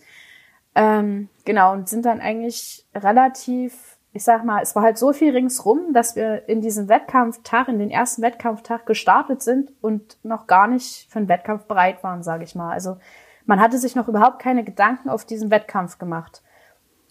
[0.77, 5.33] Ähm, genau, und sind dann eigentlich relativ ich sag mal, es war halt so viel
[5.33, 10.69] ringsrum, dass wir in diesem Wettkampftag, in den ersten Wettkampftag gestartet sind und noch gar
[10.69, 12.73] nicht für einen Wettkampf bereit waren, sage ich mal.
[12.73, 12.99] Also
[13.47, 16.43] man hatte sich noch überhaupt keine Gedanken auf diesen Wettkampf gemacht.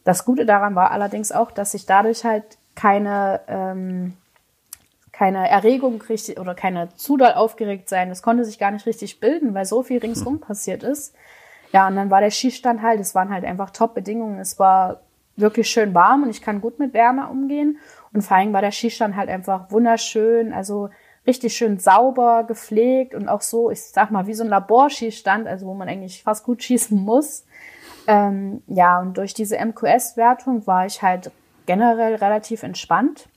[0.04, 4.14] Das Gute daran war allerdings auch, dass sich dadurch halt keine ähm,
[5.12, 8.10] keine Erregung richtig oder keine zu doll aufgeregt sein.
[8.10, 11.14] Das konnte sich gar nicht richtig bilden, weil so viel ringsrum passiert ist.
[11.72, 14.40] Ja, und dann war der Schießstand halt, es waren halt einfach Top-Bedingungen.
[14.40, 15.02] Es war
[15.36, 17.78] wirklich schön warm und ich kann gut mit Wärme umgehen.
[18.13, 20.54] Und vor allem war der Skistand halt einfach wunderschön.
[20.54, 20.89] Also
[21.26, 25.67] richtig schön sauber gepflegt und auch so, ich sag mal, wie so ein Laborschießstand, also
[25.67, 27.46] wo man eigentlich fast gut schießen muss.
[28.08, 31.32] Ähm, ja, und durch diese MQS-Wertung war ich halt
[31.65, 33.30] generell relativ entspannt.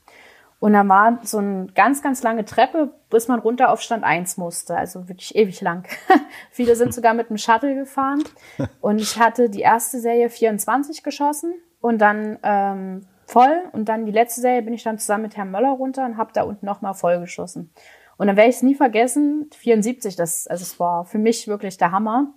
[0.59, 4.37] Und dann war so eine ganz, ganz lange Treppe, bis man runter auf Stand 1
[4.37, 4.75] musste.
[4.75, 5.87] Also wirklich ewig lang.
[6.51, 8.23] Viele sind sogar mit dem Shuttle gefahren.
[8.81, 11.53] Und ich hatte die erste Serie 24 geschossen
[11.85, 13.63] und dann ähm, voll.
[13.71, 16.31] Und dann die letzte Serie bin ich dann zusammen mit Herrn Möller runter und habe
[16.33, 17.71] da unten nochmal voll geschossen.
[18.17, 21.77] Und dann werde ich es nie vergessen, 74, das, also es war für mich wirklich
[21.77, 22.33] der Hammer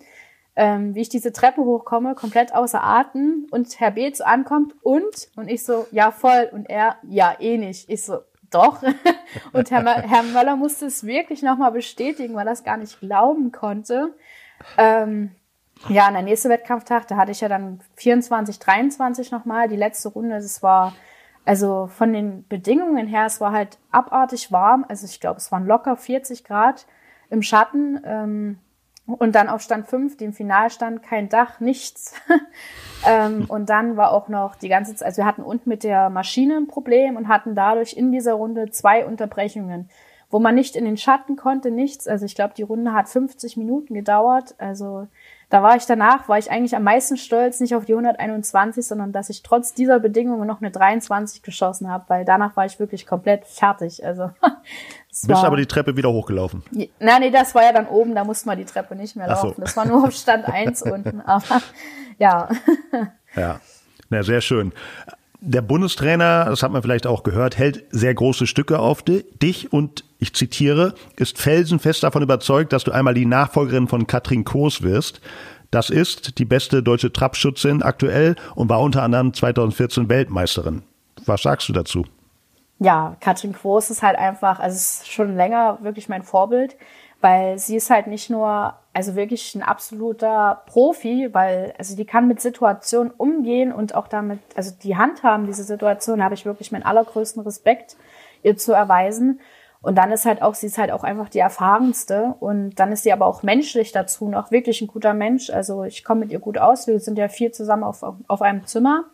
[0.58, 5.48] ähm, wie ich diese Treppe hochkomme, komplett außer Atem und Herr Beetz ankommt und, und
[5.48, 7.88] ich so, ja voll und er, ja eh nicht.
[7.88, 8.18] Ich so,
[8.50, 8.82] doch.
[9.52, 13.52] und Herr, Herr Möller musste es wirklich nochmal bestätigen, weil er es gar nicht glauben
[13.52, 14.16] konnte.
[14.76, 15.30] Ähm,
[15.88, 20.08] ja, und der nächste Wettkampftag, da hatte ich ja dann 24, 23 nochmal, die letzte
[20.08, 20.36] Runde.
[20.36, 20.92] Es war,
[21.44, 24.84] also von den Bedingungen her, es war halt abartig warm.
[24.88, 26.86] Also ich glaube, es waren locker 40 Grad
[27.30, 28.00] im Schatten.
[28.04, 28.58] Ähm,
[29.08, 32.14] und dann auf Stand 5, dem Finalstand, kein Dach, nichts.
[33.06, 36.10] ähm, und dann war auch noch die ganze Zeit, also wir hatten unten mit der
[36.10, 39.88] Maschine ein Problem und hatten dadurch in dieser Runde zwei Unterbrechungen,
[40.30, 42.06] wo man nicht in den Schatten konnte, nichts.
[42.06, 44.54] Also ich glaube, die Runde hat 50 Minuten gedauert.
[44.58, 45.08] Also
[45.50, 49.12] da war ich danach, war ich eigentlich am meisten stolz, nicht auf die 121, sondern
[49.12, 53.06] dass ich trotz dieser Bedingungen noch eine 23 geschossen habe, weil danach war ich wirklich
[53.06, 54.04] komplett fertig.
[54.04, 54.30] Also
[55.08, 56.62] Bist war, aber die Treppe wieder hochgelaufen?
[57.00, 59.54] Nein, nee, das war ja dann oben, da musste man die Treppe nicht mehr laufen.
[59.56, 59.62] So.
[59.62, 61.62] Das war nur auf Stand 1 unten, aber
[62.18, 62.48] ja.
[63.34, 63.60] Ja,
[64.10, 64.72] na, sehr schön.
[65.40, 70.04] Der Bundestrainer, das hat man vielleicht auch gehört, hält sehr große Stücke auf dich und
[70.18, 75.20] ich zitiere, ist felsenfest davon überzeugt, dass du einmal die Nachfolgerin von Katrin Koos wirst.
[75.70, 80.82] Das ist die beste deutsche Trappschützin aktuell und war unter anderem 2014 Weltmeisterin.
[81.24, 82.04] Was sagst du dazu?
[82.80, 86.76] Ja, Katrin Quos ist halt einfach, also ist schon länger wirklich mein Vorbild,
[87.20, 92.28] weil sie ist halt nicht nur, also wirklich ein absoluter Profi, weil, also die kann
[92.28, 96.84] mit Situationen umgehen und auch damit, also die Handhaben diese Situation, habe ich wirklich meinen
[96.84, 97.96] allergrößten Respekt
[98.42, 99.40] ihr zu erweisen.
[99.80, 103.04] Und dann ist halt auch, sie ist halt auch einfach die erfahrenste und dann ist
[103.04, 105.50] sie aber auch menschlich dazu noch wirklich ein guter Mensch.
[105.50, 106.88] Also ich komme mit ihr gut aus.
[106.88, 109.04] Wir sind ja viel zusammen auf, auf einem Zimmer.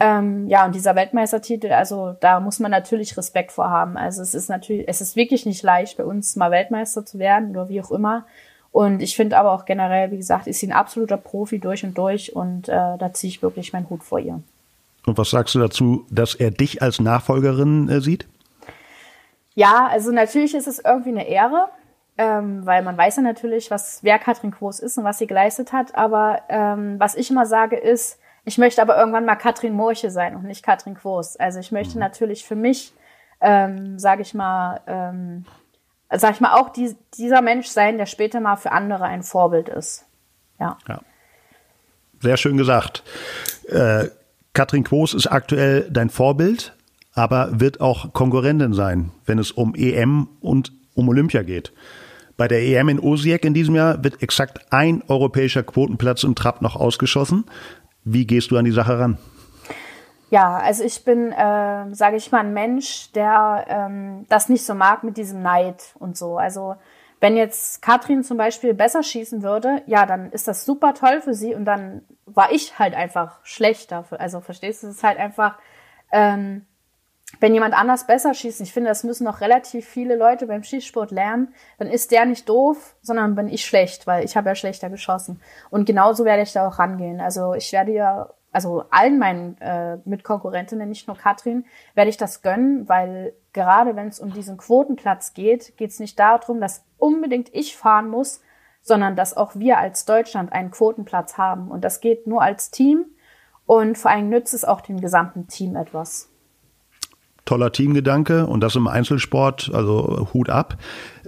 [0.00, 3.96] Ähm, ja, und dieser Weltmeistertitel, also da muss man natürlich Respekt vor haben.
[3.96, 7.50] Also es ist natürlich, es ist wirklich nicht leicht, bei uns mal Weltmeister zu werden
[7.50, 8.26] oder wie auch immer.
[8.72, 11.96] Und ich finde aber auch generell, wie gesagt, ist sie ein absoluter Profi durch und
[11.96, 14.42] durch und äh, da ziehe ich wirklich meinen Hut vor ihr.
[15.04, 18.26] Und was sagst du dazu, dass er dich als Nachfolgerin äh, sieht?
[19.54, 21.68] Ja, also natürlich ist es irgendwie eine Ehre,
[22.16, 25.72] ähm, weil man weiß ja natürlich, was wer Katrin Quos ist und was sie geleistet
[25.72, 25.94] hat.
[25.94, 30.34] Aber ähm, was ich immer sage ist, ich möchte aber irgendwann mal Katrin Morche sein
[30.34, 31.36] und nicht Katrin Quos.
[31.36, 32.00] Also ich möchte mhm.
[32.00, 32.92] natürlich für mich,
[33.40, 35.44] ähm, sage ich mal, ähm,
[36.10, 39.68] sag ich mal, auch die, dieser Mensch sein, der später mal für andere ein Vorbild
[39.68, 40.06] ist.
[40.58, 40.76] Ja.
[40.88, 41.00] ja.
[42.20, 43.02] Sehr schön gesagt.
[43.68, 44.08] Äh,
[44.52, 46.76] Katrin Quos ist aktuell dein Vorbild,
[47.14, 51.72] aber wird auch Konkurrentin sein, wenn es um EM und um Olympia geht.
[52.36, 56.62] Bei der EM in Osijek in diesem Jahr wird exakt ein europäischer Quotenplatz im Trab
[56.62, 57.44] noch ausgeschossen.
[58.04, 59.18] Wie gehst du an die Sache ran?
[60.30, 64.74] Ja, also ich bin, äh, sage ich mal, ein Mensch, der ähm, das nicht so
[64.74, 66.38] mag mit diesem Neid und so.
[66.38, 66.76] Also
[67.20, 71.34] wenn jetzt Katrin zum Beispiel besser schießen würde, ja, dann ist das super toll für
[71.34, 74.04] sie und dann war ich halt einfach schlechter.
[74.10, 75.58] Also verstehst du, es ist halt einfach,
[76.10, 76.66] ähm,
[77.40, 81.10] wenn jemand anders besser schießt, ich finde, das müssen noch relativ viele Leute beim Schießsport
[81.10, 84.90] lernen, dann ist der nicht doof, sondern bin ich schlecht, weil ich habe ja schlechter
[84.90, 85.40] geschossen.
[85.70, 87.20] Und genauso werde ich da auch rangehen.
[87.20, 91.64] Also ich werde ja, also allen meinen äh, Mitkonkurrentinnen, nicht nur Katrin,
[91.94, 96.18] werde ich das gönnen, weil gerade wenn es um diesen Quotenplatz geht, geht es nicht
[96.18, 98.40] darum, dass unbedingt ich fahren muss,
[98.82, 101.70] sondern dass auch wir als Deutschland einen Quotenplatz haben.
[101.70, 103.06] Und das geht nur als Team
[103.64, 106.31] und vor allem nützt es auch dem gesamten Team etwas
[107.52, 110.78] toller Teamgedanke und das im Einzelsport, also Hut ab.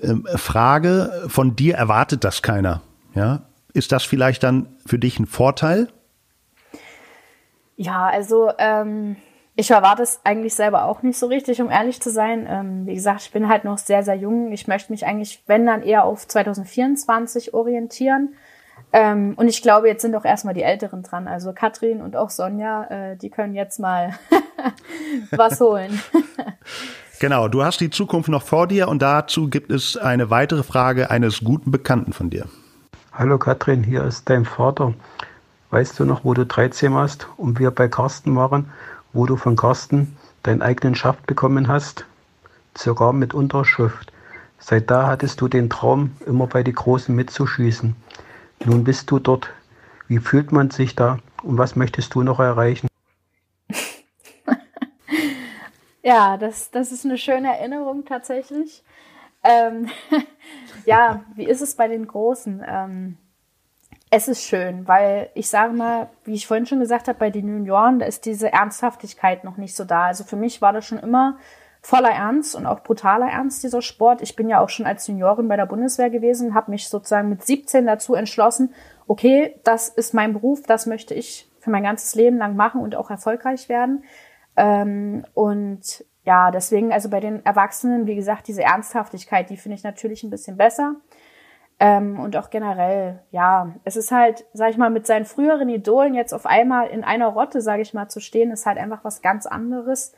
[0.02, 2.80] Ähm, Frage, von dir erwartet das keiner.
[3.14, 3.42] Ja?
[3.74, 5.88] Ist das vielleicht dann für dich ein Vorteil?
[7.76, 9.16] Ja, also ähm,
[9.54, 12.46] ich erwarte es eigentlich selber auch nicht so richtig, um ehrlich zu sein.
[12.48, 14.50] Ähm, wie gesagt, ich bin halt noch sehr, sehr jung.
[14.50, 18.32] Ich möchte mich eigentlich, wenn dann eher auf 2024 orientieren.
[18.96, 21.26] Ähm, und ich glaube, jetzt sind doch erstmal die Älteren dran.
[21.26, 24.14] Also Katrin und auch Sonja, äh, die können jetzt mal
[25.33, 26.00] was holen.
[27.18, 31.11] genau, du hast die Zukunft noch vor dir und dazu gibt es eine weitere Frage
[31.11, 32.46] eines guten Bekannten von dir.
[33.12, 34.94] Hallo Katrin, hier ist dein Vater.
[35.70, 38.70] Weißt du noch, wo du 13 warst und wir bei Carsten waren,
[39.12, 42.07] wo du von Carsten deinen eigenen Schaft bekommen hast?
[42.76, 44.12] Sogar mit Unterschrift.
[44.61, 47.96] Seit da hattest du den Traum, immer bei den Großen mitzuschießen.
[48.64, 49.50] Nun bist du dort.
[50.09, 52.88] Wie fühlt man sich da und was möchtest du noch erreichen?
[56.03, 58.83] ja, das, das ist eine schöne Erinnerung tatsächlich.
[59.42, 59.88] Ähm,
[60.87, 62.64] ja, wie ist es bei den Großen?
[62.66, 63.18] Ähm,
[64.11, 67.48] es ist schön, weil ich sage mal, wie ich vorhin schon gesagt habe, bei den
[67.48, 70.07] Junioren, da ist diese Ernsthaftigkeit noch nicht so da.
[70.07, 71.37] Also für mich war das schon immer
[71.85, 74.23] voller Ernst und auch brutaler Ernst, dieser Sport.
[74.23, 77.44] Ich bin ja auch schon als Juniorin bei der Bundeswehr gewesen, habe mich sozusagen mit
[77.44, 78.73] 17 dazu entschlossen,
[79.07, 82.97] okay, das ist mein Beruf, das möchte ich für mein ganzes Leben lang machen und
[82.97, 84.03] auch erfolgreich werden.
[84.57, 89.85] Ähm, und ja, deswegen, also bei den Erwachsenen, wie gesagt, diese Ernsthaftigkeit, die finde ich
[89.85, 90.94] natürlich ein bisschen besser.
[91.79, 96.14] Ähm, und auch generell, ja, es ist halt, sag ich mal, mit seinen früheren Idolen
[96.14, 99.20] jetzt auf einmal in einer Rotte, sage ich mal, zu stehen, ist halt einfach was
[99.20, 100.14] ganz anderes.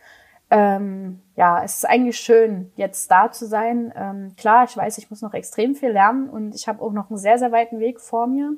[0.50, 3.92] Ähm, ja, es ist eigentlich schön, jetzt da zu sein.
[3.96, 7.10] Ähm, klar, ich weiß, ich muss noch extrem viel lernen und ich habe auch noch
[7.10, 8.52] einen sehr, sehr weiten Weg vor mir.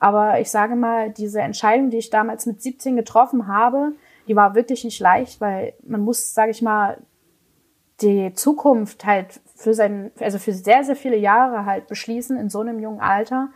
[0.00, 3.92] Aber ich sage mal, diese Entscheidung, die ich damals mit 17 getroffen habe,
[4.26, 6.98] die war wirklich nicht leicht, weil man muss, sage ich mal,
[8.00, 12.60] die Zukunft halt für sein, also für sehr, sehr viele Jahre halt beschließen in so
[12.60, 13.50] einem jungen Alter.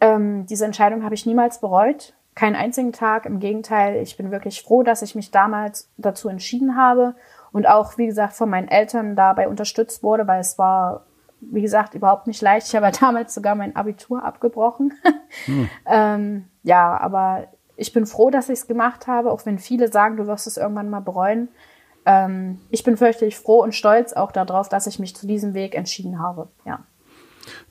[0.00, 2.14] Ähm, diese Entscheidung habe ich niemals bereut.
[2.38, 3.26] Keinen einzigen Tag.
[3.26, 7.14] Im Gegenteil, ich bin wirklich froh, dass ich mich damals dazu entschieden habe
[7.52, 11.06] und auch, wie gesagt, von meinen Eltern dabei unterstützt wurde, weil es war,
[11.40, 12.68] wie gesagt, überhaupt nicht leicht.
[12.68, 14.92] Ich habe damals sogar mein Abitur abgebrochen.
[15.46, 15.68] Hm.
[15.86, 20.16] ähm, ja, aber ich bin froh, dass ich es gemacht habe, auch wenn viele sagen,
[20.16, 21.48] du wirst es irgendwann mal bereuen
[22.08, 25.74] ähm, ich bin fürchterlich froh und stolz auch darauf, dass ich mich zu diesem Weg
[25.74, 26.48] entschieden habe.
[26.64, 26.80] Ja.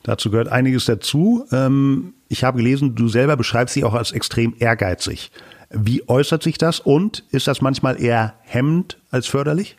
[0.04, 1.44] Dazu gehört einiges dazu.
[1.50, 5.30] Ähm, ich habe gelesen, du selber beschreibst dich auch als extrem ehrgeizig.
[5.70, 9.76] Wie äußert sich das und ist das manchmal eher hemmend als förderlich?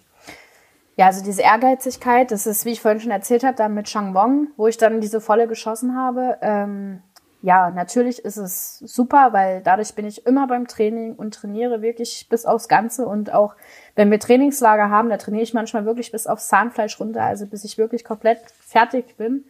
[0.95, 4.13] Ja, also diese Ehrgeizigkeit, das ist, wie ich vorhin schon erzählt habe, dann mit Shang
[4.13, 6.38] Wong, wo ich dann diese Volle geschossen habe.
[6.41, 7.01] Ähm,
[7.41, 12.27] ja, natürlich ist es super, weil dadurch bin ich immer beim Training und trainiere wirklich
[12.29, 13.55] bis aufs Ganze und auch
[13.95, 17.63] wenn wir Trainingslager haben, da trainiere ich manchmal wirklich bis aufs Zahnfleisch runter, also bis
[17.63, 19.45] ich wirklich komplett fertig bin.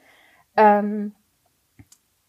[0.55, 1.15] Ähm,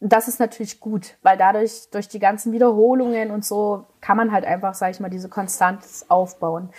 [0.00, 4.44] das ist natürlich gut, weil dadurch, durch die ganzen Wiederholungen und so, kann man halt
[4.44, 6.70] einfach, sag ich mal, diese Konstanz aufbauen.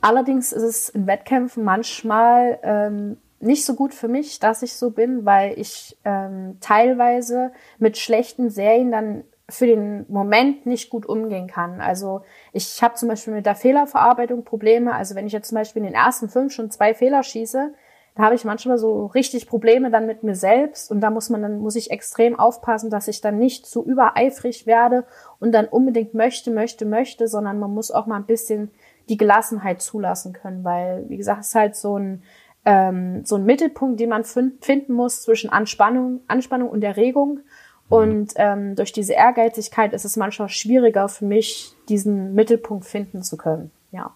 [0.00, 4.90] Allerdings ist es in Wettkämpfen manchmal ähm, nicht so gut für mich, dass ich so
[4.90, 11.46] bin, weil ich ähm, teilweise mit schlechten Serien dann für den Moment nicht gut umgehen
[11.46, 11.80] kann.
[11.80, 14.94] Also ich habe zum Beispiel mit der Fehlerverarbeitung Probleme.
[14.94, 17.72] Also wenn ich jetzt zum Beispiel in den ersten fünf schon zwei Fehler schieße,
[18.18, 21.40] da habe ich manchmal so richtig Probleme dann mit mir selbst und da muss man
[21.40, 25.04] dann muss ich extrem aufpassen, dass ich dann nicht zu übereifrig werde
[25.38, 28.72] und dann unbedingt möchte, möchte, möchte, sondern man muss auch mal ein bisschen
[29.08, 32.24] die Gelassenheit zulassen können, weil wie gesagt es ist halt so ein
[32.64, 37.34] ähm, so ein Mittelpunkt, den man finden muss zwischen Anspannung, Anspannung und Erregung.
[37.36, 37.42] Mhm.
[37.88, 43.36] Und ähm, durch diese Ehrgeizigkeit ist es manchmal schwieriger für mich, diesen Mittelpunkt finden zu
[43.36, 43.70] können.
[43.92, 44.10] Ja.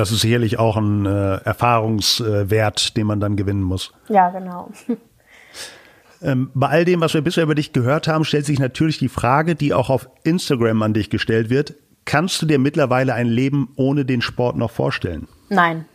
[0.00, 3.92] Das ist sicherlich auch ein äh, Erfahrungswert, den man dann gewinnen muss.
[4.08, 4.70] Ja, genau.
[6.22, 9.08] Ähm, bei all dem, was wir bisher über dich gehört haben, stellt sich natürlich die
[9.08, 11.76] Frage, die auch auf Instagram an dich gestellt wird.
[12.04, 15.28] Kannst du dir mittlerweile ein Leben ohne den Sport noch vorstellen?
[15.48, 15.86] Nein,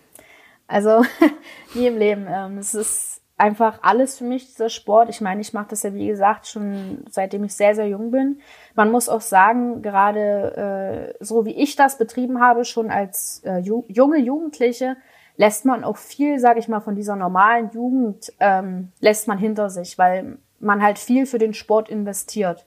[0.65, 1.05] also
[1.75, 2.25] nie im Leben.
[2.27, 5.09] Ähm, es ist einfach alles für mich, dieser Sport.
[5.09, 8.39] Ich meine, ich mache das ja, wie gesagt, schon seitdem ich sehr, sehr jung bin.
[8.75, 13.57] Man muss auch sagen, gerade äh, so wie ich das betrieben habe, schon als äh,
[13.57, 14.97] ju junge Jugendliche,
[15.37, 19.69] lässt man auch viel, sage ich mal, von dieser normalen Jugend, ähm, lässt man hinter
[19.69, 22.65] sich, weil man halt viel für den Sport investiert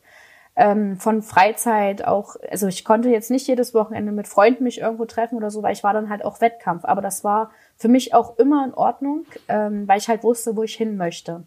[0.59, 5.05] ähm, von Freizeit auch, also ich konnte jetzt nicht jedes Wochenende mit Freunden mich irgendwo
[5.05, 6.85] treffen oder so, weil ich war dann halt auch Wettkampf.
[6.85, 10.65] Aber das war für mich auch immer in Ordnung, ähm, weil ich halt wusste, wo
[10.65, 11.45] ich hin möchte.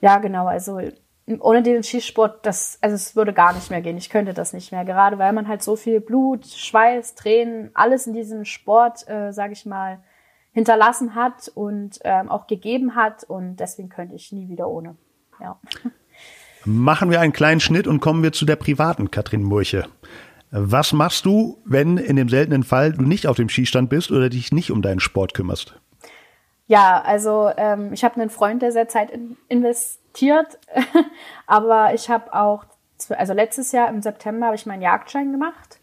[0.00, 0.80] Ja, genau, also
[1.38, 3.96] ohne den Schießsport, das, also es würde gar nicht mehr gehen.
[3.96, 4.84] Ich könnte das nicht mehr.
[4.84, 9.52] Gerade weil man halt so viel Blut, Schweiß, Tränen, alles in diesem Sport, äh, sage
[9.52, 10.00] ich mal,
[10.52, 13.22] hinterlassen hat und ähm, auch gegeben hat.
[13.22, 14.96] Und deswegen könnte ich nie wieder ohne.
[15.40, 15.60] Ja.
[16.64, 19.86] Machen wir einen kleinen Schnitt und kommen wir zu der privaten Katrin Murche.
[20.50, 24.28] Was machst du, wenn in dem seltenen Fall du nicht auf dem Skistand bist oder
[24.28, 25.74] dich nicht um deinen Sport kümmerst?
[26.66, 30.58] Ja, also ähm, ich habe einen Freund, der sehr Zeit in investiert,
[31.46, 32.64] aber ich habe auch,
[33.10, 35.80] also letztes Jahr im September habe ich meinen Jagdschein gemacht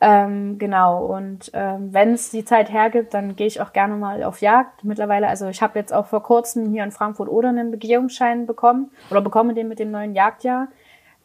[0.00, 4.22] ähm, genau, und ähm, wenn es die Zeit hergibt, dann gehe ich auch gerne mal
[4.22, 4.84] auf Jagd.
[4.84, 8.92] Mittlerweile, also ich habe jetzt auch vor kurzem hier in Frankfurt oder einen Begehungsschein bekommen
[9.10, 10.68] oder bekomme den mit dem neuen Jagdjahr.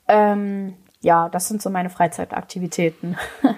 [0.08, 0.74] Ähm,
[1.04, 3.18] ja, das sind so meine Freizeitaktivitäten.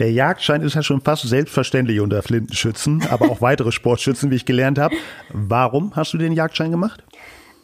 [0.00, 4.46] Der Jagdschein ist ja schon fast selbstverständlich unter Flintenschützen, aber auch weitere Sportschützen, wie ich
[4.46, 4.96] gelernt habe.
[5.30, 7.04] Warum hast du den Jagdschein gemacht?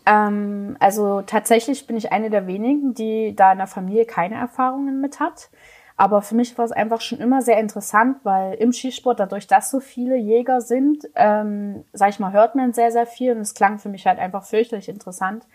[0.05, 5.01] Ähm, also tatsächlich bin ich eine der wenigen, die da in der Familie keine Erfahrungen
[5.01, 5.49] mit hat.
[5.97, 9.71] Aber für mich war es einfach schon immer sehr interessant, weil im Skisport, dadurch, dass
[9.71, 13.55] so viele Jäger sind, ähm, sag ich mal, hört man sehr, sehr viel und es
[13.55, 15.47] klang für mich halt einfach fürchterlich interessant.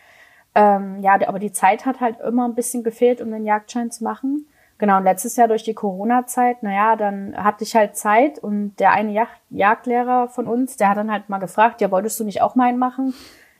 [0.53, 4.03] Ähm, ja, aber die Zeit hat halt immer ein bisschen gefehlt, um den Jagdschein zu
[4.03, 4.45] machen.
[4.77, 8.91] Genau, und letztes Jahr durch die Corona-Zeit, naja, dann hatte ich halt Zeit und der
[8.91, 12.41] eine Jagd Jagdlehrer von uns, der hat dann halt mal gefragt, ja, wolltest du nicht
[12.41, 13.13] auch meinen machen?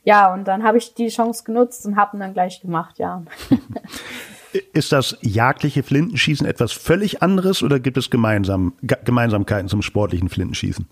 [0.04, 3.24] Ja, und dann habe ich die Chance genutzt und habe ihn dann gleich gemacht, ja.
[4.74, 10.88] Ist das jagdliche Flintenschießen etwas völlig anderes oder gibt es gemeinsam, Gemeinsamkeiten zum sportlichen Flintenschießen?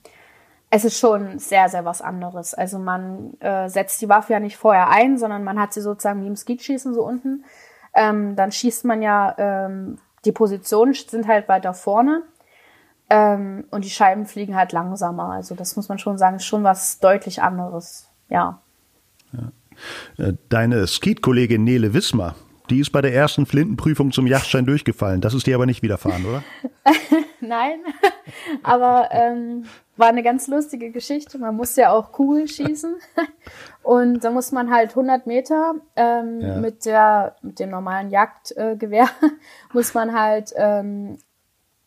[0.70, 2.53] Es ist schon sehr, sehr was anderes.
[2.53, 6.22] Also man äh, setzt die Waffe ja nicht vorher ein, sondern man hat sie sozusagen
[6.22, 7.43] wie im Skeetschießen so unten.
[7.95, 12.24] Ähm, dann schießt man ja, ähm, die Positionen sind halt weiter vorne
[13.09, 15.32] ähm, und die Scheiben fliegen halt langsamer.
[15.32, 18.09] Also das muss man schon sagen, ist schon was deutlich anderes.
[18.30, 18.61] Ja.
[19.32, 19.51] ja.
[20.24, 22.36] Äh, deine Skeet-Kollegin Nele Wismar,
[22.70, 25.22] die ist bei der ersten Flintenprüfung zum Yachtschein durchgefallen.
[25.22, 26.43] Das ist dir aber nicht widerfahren, oder?
[27.41, 27.80] Nein,
[28.63, 29.65] aber ähm,
[29.99, 31.37] war eine ganz lustige Geschichte.
[31.37, 32.95] Man muss ja auch Kugel schießen
[33.83, 36.55] und da muss man halt 100 Meter ähm, ja.
[36.57, 39.27] mit der mit dem normalen Jagdgewehr äh,
[39.73, 41.17] muss man halt ähm,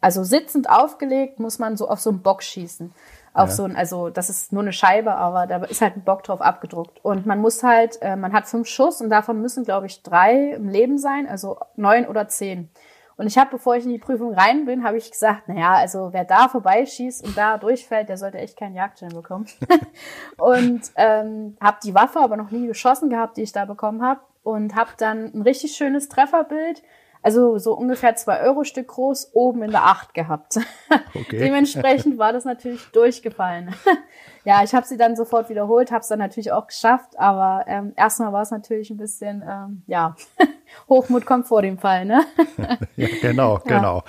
[0.01, 2.93] also sitzend aufgelegt muss man so auf so einen Bock schießen
[3.35, 3.55] auf ja.
[3.55, 6.41] so ein, also das ist nur eine Scheibe, aber da ist halt ein Bock drauf
[6.41, 7.03] abgedruckt.
[7.03, 10.53] Und man muss halt, äh, man hat fünf Schuss und davon müssen, glaube ich, drei
[10.53, 12.69] im Leben sein, also neun oder zehn.
[13.17, 16.13] Und ich habe, bevor ich in die Prüfung rein bin, habe ich gesagt, naja, also
[16.13, 19.47] wer da vorbeischießt und da durchfällt, der sollte echt keinen Jagdschein bekommen.
[20.39, 24.21] und ähm, habe die Waffe aber noch nie geschossen gehabt, die ich da bekommen habe.
[24.43, 26.83] Und habe dann ein richtig schönes Trefferbild
[27.23, 30.59] also so ungefähr zwei Euro Stück groß, oben in der Acht gehabt.
[31.15, 31.39] Okay.
[31.39, 33.75] Dementsprechend war das natürlich durchgefallen.
[34.45, 37.93] ja, ich habe sie dann sofort wiederholt, habe es dann natürlich auch geschafft, aber ähm,
[37.97, 40.17] erstmal war es natürlich ein bisschen, ähm, ja,
[40.89, 42.25] Hochmut kommt vor dem Fall, ne?
[42.97, 43.77] ja, genau, ja.
[43.77, 44.05] genau.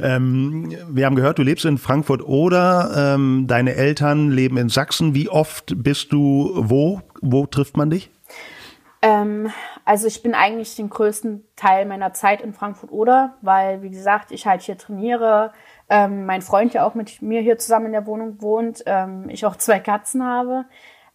[0.00, 5.14] Ähm, wir haben gehört, du lebst in Frankfurt oder ähm, deine Eltern leben in Sachsen.
[5.14, 7.02] Wie oft bist du wo?
[7.20, 8.10] Wo trifft man dich?
[9.00, 9.52] Ähm,
[9.84, 14.32] also ich bin eigentlich den größten Teil meiner Zeit in Frankfurt oder, weil wie gesagt,
[14.32, 15.52] ich halt hier trainiere,
[15.88, 19.46] ähm, mein Freund ja auch mit mir hier zusammen in der Wohnung wohnt, ähm, ich
[19.46, 20.64] auch zwei Katzen habe.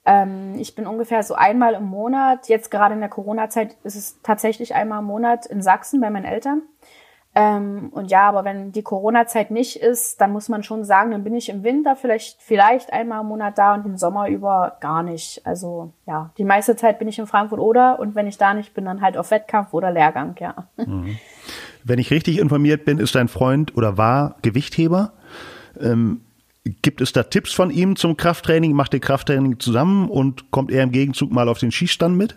[0.06, 4.22] Ähm, ich bin ungefähr so einmal im Monat, jetzt gerade in der Corona-Zeit ist es
[4.22, 6.64] tatsächlich einmal im Monat in Sachsen bei meinen Eltern.
[7.36, 11.24] Ähm, und ja, aber wenn die Corona-Zeit nicht ist, dann muss man schon sagen, dann
[11.24, 15.02] bin ich im Winter vielleicht, vielleicht einmal im Monat da und im Sommer über gar
[15.02, 15.42] nicht.
[15.44, 18.76] Also ja, die meiste Zeit bin ich in Frankfurt oder und wenn ich da nicht
[18.76, 20.68] bin, dann halt auf Wettkampf oder Lehrgang, ja.
[20.78, 21.18] Mhm.
[21.84, 25.14] Wenn ich richtig informiert bin, ist dein Freund oder war Gewichtheber.
[25.80, 26.22] Ähm,
[26.64, 28.74] gibt es da Tipps von ihm zum Krafttraining?
[28.74, 32.36] Macht ihr Krafttraining zusammen und kommt er im Gegenzug mal auf den Schießstand mit?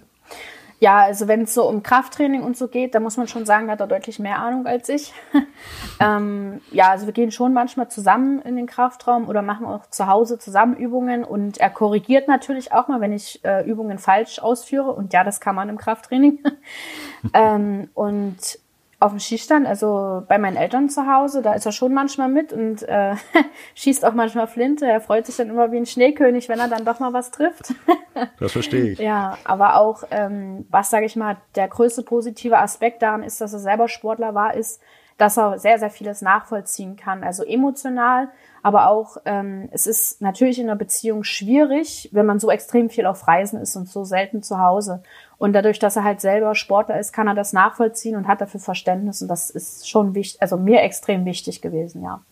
[0.78, 3.66] Ja, also wenn es so um Krafttraining und so geht, da muss man schon sagen,
[3.66, 5.14] da hat er deutlich mehr Ahnung als ich.
[6.00, 10.06] ähm, ja, also wir gehen schon manchmal zusammen in den Kraftraum oder machen auch zu
[10.06, 14.92] Hause zusammen Übungen und er korrigiert natürlich auch mal, wenn ich äh, Übungen falsch ausführe.
[14.92, 16.40] Und ja, das kann man im Krafttraining.
[17.32, 18.58] ähm, und
[18.98, 22.52] auf dem Schießstand, also bei meinen Eltern zu Hause, da ist er schon manchmal mit
[22.52, 23.14] und äh,
[23.74, 24.86] schießt auch manchmal Flinte.
[24.86, 27.74] Er freut sich dann immer wie ein Schneekönig, wenn er dann doch mal was trifft.
[28.40, 28.98] das verstehe ich.
[28.98, 33.52] Ja, aber auch, ähm, was sage ich mal, der größte positive Aspekt daran ist, dass
[33.52, 34.80] er selber Sportler war, ist,
[35.18, 37.24] dass er sehr, sehr vieles nachvollziehen kann.
[37.24, 38.28] Also emotional,
[38.62, 43.06] aber auch, ähm, es ist natürlich in einer Beziehung schwierig, wenn man so extrem viel
[43.06, 45.02] auf Reisen ist und so selten zu Hause.
[45.38, 48.60] Und dadurch, dass er halt selber Sportler ist, kann er das nachvollziehen und hat dafür
[48.60, 49.20] Verständnis.
[49.20, 52.22] Und das ist schon wichtig, also mir extrem wichtig gewesen, ja.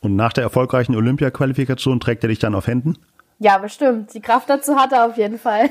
[0.00, 2.96] Und nach der erfolgreichen Olympia-Qualifikation trägt er dich dann auf Händen?
[3.38, 4.12] Ja, bestimmt.
[4.14, 5.70] Die Kraft dazu hat er auf jeden Fall.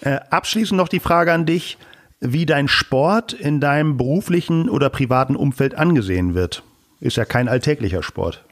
[0.00, 1.78] äh, abschließend noch die Frage an dich,
[2.20, 6.62] wie dein Sport in deinem beruflichen oder privaten Umfeld angesehen wird.
[7.00, 8.44] Ist ja kein alltäglicher Sport.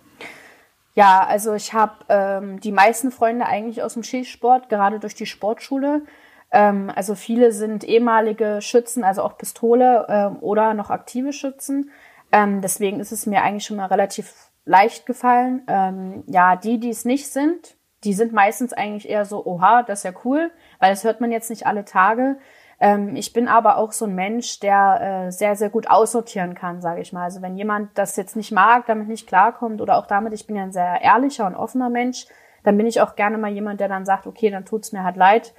[0.95, 5.27] Ja, also ich habe ähm, die meisten Freunde eigentlich aus dem Skisport, gerade durch die
[5.27, 6.03] Sportschule.
[6.51, 11.91] Ähm, also viele sind ehemalige Schützen, also auch Pistole ähm, oder noch aktive Schützen.
[12.31, 15.63] Ähm, deswegen ist es mir eigentlich schon mal relativ leicht gefallen.
[15.67, 20.01] Ähm, ja, die, die es nicht sind, die sind meistens eigentlich eher so, oha, das
[20.01, 22.37] ist ja cool, weil das hört man jetzt nicht alle Tage.
[22.83, 26.81] Ähm, ich bin aber auch so ein Mensch, der äh, sehr, sehr gut aussortieren kann,
[26.81, 27.23] sage ich mal.
[27.23, 30.57] Also wenn jemand das jetzt nicht mag, damit nicht klarkommt oder auch damit, ich bin
[30.57, 32.27] ja ein sehr ehrlicher und offener Mensch,
[32.65, 35.15] dann bin ich auch gerne mal jemand, der dann sagt, okay, dann tut's mir halt
[35.17, 35.55] leid.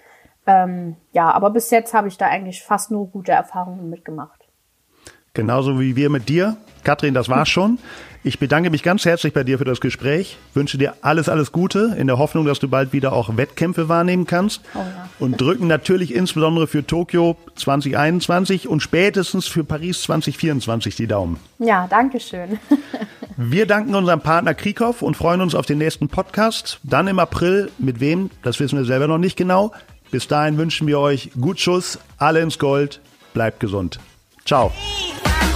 [0.45, 4.42] Ähm, ja, aber bis jetzt habe ich da eigentlich fast nur gute Erfahrungen mitgemacht.
[5.35, 6.57] Genauso wie wir mit dir.
[6.83, 7.79] Katrin, das war's schon.
[8.25, 11.93] Ich bedanke mich ganz herzlich bei dir für das Gespräch, wünsche dir alles, alles Gute,
[11.97, 14.61] in der Hoffnung, dass du bald wieder auch Wettkämpfe wahrnehmen kannst.
[14.75, 15.09] Oh ja.
[15.19, 21.37] Und drücken natürlich insbesondere für Tokio 2021 und spätestens für Paris 2024 die Daumen.
[21.59, 22.59] Ja, danke schön.
[23.35, 26.79] Wir danken unserem Partner Krieghoff und freuen uns auf den nächsten Podcast.
[26.83, 27.71] Dann im April.
[27.77, 28.29] Mit wem?
[28.43, 29.73] Das wissen wir selber noch nicht genau.
[30.11, 33.01] Bis dahin wünschen wir euch gut Schuss, alle ins Gold,
[33.33, 33.99] bleibt gesund.
[34.45, 34.71] Ciao.
[35.25, 35.52] Wow.